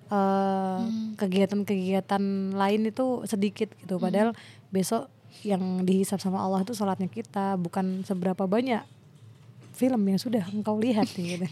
eh, 0.10 0.82
kegiatan-kegiatan 1.20 2.56
lain 2.58 2.82
itu 2.90 3.28
sedikit 3.30 3.70
gitu. 3.78 4.02
Padahal 4.02 4.34
besok 4.74 5.12
yang 5.41 5.82
dihisap 5.82 6.22
sama 6.22 6.38
Allah 6.38 6.62
itu 6.62 6.78
sholatnya 6.78 7.10
kita 7.10 7.58
bukan 7.58 8.06
seberapa 8.06 8.46
banyak 8.46 8.86
film 9.74 10.02
yang 10.06 10.22
sudah 10.22 10.46
engkau 10.54 10.78
lihat 10.78 11.10
gitu. 11.17 11.50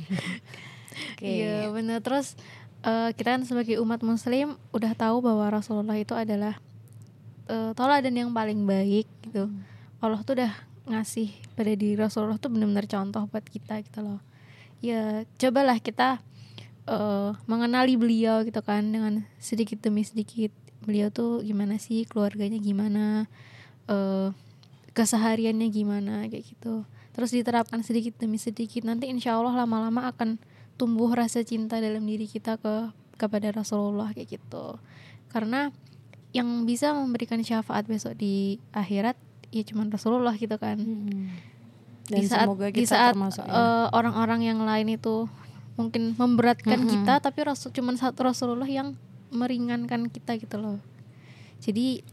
Oke. 1.17 1.25
Iya 1.25 1.73
benar 1.73 2.05
terus 2.05 2.37
eh, 2.85 3.09
kita 3.17 3.35
kan 3.35 3.43
sebagai 3.43 3.81
umat 3.81 4.05
muslim 4.05 4.55
udah 4.71 4.93
tahu 4.93 5.25
bahwa 5.25 5.49
Rasulullah 5.49 5.97
itu 5.97 6.13
adalah 6.13 6.61
eh, 7.49 7.71
teladan 7.73 8.13
yang 8.13 8.29
paling 8.31 8.61
baik 8.63 9.09
gitu. 9.25 9.49
Allah 10.01 10.21
tuh 10.21 10.37
udah 10.37 10.53
ngasih 10.89 11.29
pada 11.57 11.73
diri 11.73 11.97
Rasulullah 11.97 12.41
tuh 12.41 12.49
benar-benar 12.53 12.85
contoh 12.89 13.25
buat 13.29 13.45
kita 13.45 13.81
gitu 13.85 13.99
loh. 14.05 14.21
Ya 14.81 15.25
cobalah 15.41 15.81
kita 15.81 16.21
eh, 16.85 17.31
mengenali 17.49 17.97
beliau 17.97 18.45
gitu 18.45 18.61
kan 18.61 18.85
dengan 18.85 19.25
sedikit 19.41 19.81
demi 19.81 20.05
sedikit 20.05 20.53
beliau 20.81 21.13
tuh 21.13 21.45
gimana 21.45 21.77
sih 21.77 22.09
keluarganya 22.09 22.57
gimana 22.57 23.29
eh 23.91 24.27
kesehariannya 24.91 25.67
gimana 25.71 26.27
kayak 26.27 26.47
gitu 26.47 26.83
terus 27.11 27.31
diterapkan 27.31 27.83
sedikit 27.83 28.15
demi 28.19 28.39
sedikit 28.39 28.87
nanti 28.87 29.07
insya 29.07 29.35
Allah 29.35 29.63
lama-lama 29.63 30.07
akan 30.11 30.39
tumbuh 30.79 31.11
rasa 31.11 31.43
cinta 31.43 31.79
dalam 31.83 32.03
diri 32.07 32.27
kita 32.27 32.55
ke 32.59 32.91
kepada 33.19 33.51
Rasulullah 33.51 34.11
kayak 34.15 34.39
gitu 34.39 34.79
karena 35.31 35.71
yang 36.31 36.63
bisa 36.63 36.95
memberikan 36.95 37.39
syafaat 37.43 37.83
besok 37.87 38.15
di 38.15 38.57
akhirat 38.71 39.19
ya 39.51 39.63
cuman 39.67 39.91
Rasulullah 39.91 40.35
gitu 40.39 40.55
kan 40.55 40.79
Hmm. 40.79 41.31
Dan 42.11 42.17
di 42.17 42.27
saat 42.27 42.43
semoga 42.49 42.67
di 42.67 42.83
kita 42.83 42.91
saat 42.91 43.13
termasuk 43.15 43.45
ya. 43.47 43.53
eh, 43.55 43.87
orang-orang 43.95 44.41
yang 44.43 44.59
lain 44.67 44.99
itu 44.99 45.29
mungkin 45.79 46.11
memberatkan 46.19 46.83
Mm-mm. 46.83 46.91
kita 46.91 47.23
tapi 47.23 47.39
rasul 47.47 47.71
cuman 47.71 47.95
satu 47.95 48.27
Rasulullah 48.27 48.67
yang 48.67 48.99
meringankan 49.31 50.11
kita 50.11 50.35
gitu 50.35 50.59
loh 50.59 50.77
jadi 51.63 52.03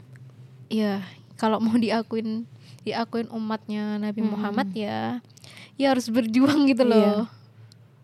ya 0.71 1.03
kalau 1.39 1.63
mau 1.63 1.79
diakuin 1.79 2.43
diakuin 2.83 3.31
umatnya 3.31 3.95
Nabi 3.95 4.19
Mm-mm. 4.19 4.35
Muhammad 4.35 4.67
ya 4.75 5.23
ya 5.79 5.95
harus 5.95 6.11
berjuang 6.11 6.67
gitu 6.67 6.83
loh. 6.83 7.31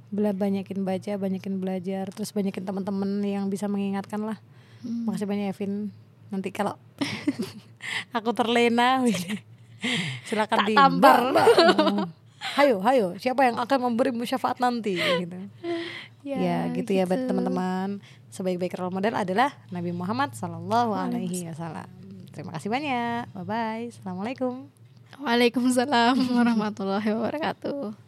Bela 0.07 0.31
banyakin 0.31 0.87
baca 0.87 1.11
banyakin 1.19 1.59
belajar 1.59 2.07
terus 2.15 2.31
banyakin 2.31 2.63
teman-teman 2.63 3.19
yang 3.19 3.51
bisa 3.51 3.67
mengingatkan 3.67 4.23
lah. 4.23 4.39
Hmm. 4.79 5.09
makasih 5.09 5.27
banyak 5.27 5.51
Evin. 5.51 5.91
Nanti 6.31 6.55
kalau 6.55 6.79
aku 8.17 8.31
terlena 8.31 9.03
silakan 10.23 10.59
di 10.63 10.73
tampar. 10.77 11.35
Hayo 12.55 12.79
hayo. 12.85 13.17
Siapa 13.19 13.43
yang 13.43 13.59
akan 13.59 13.91
memberimu 13.91 14.23
syafaat 14.23 14.63
nanti 14.63 14.95
gitu. 14.95 15.35
Ya, 16.25 16.65
gitu, 16.73 16.89
ya 16.89 17.05
buat 17.05 17.29
teman-teman. 17.29 18.01
Sebaik-baik 18.33 18.81
role 18.81 18.89
model 18.89 19.13
adalah 19.13 19.53
Nabi 19.69 19.93
Muhammad 19.93 20.33
Sallallahu 20.33 20.97
Alaihi 20.97 21.45
Wasallam 21.53 22.04
terima 22.35 22.51
kasih 22.53 22.67
banyak. 22.67 23.31
Bye 23.31 23.45
bye 23.47 23.83
assalamualaikum. 23.95 24.67
Waalaikumsalam 25.15 26.19
warahmatullahi 26.35 27.07
wabarakatuh 27.15 28.04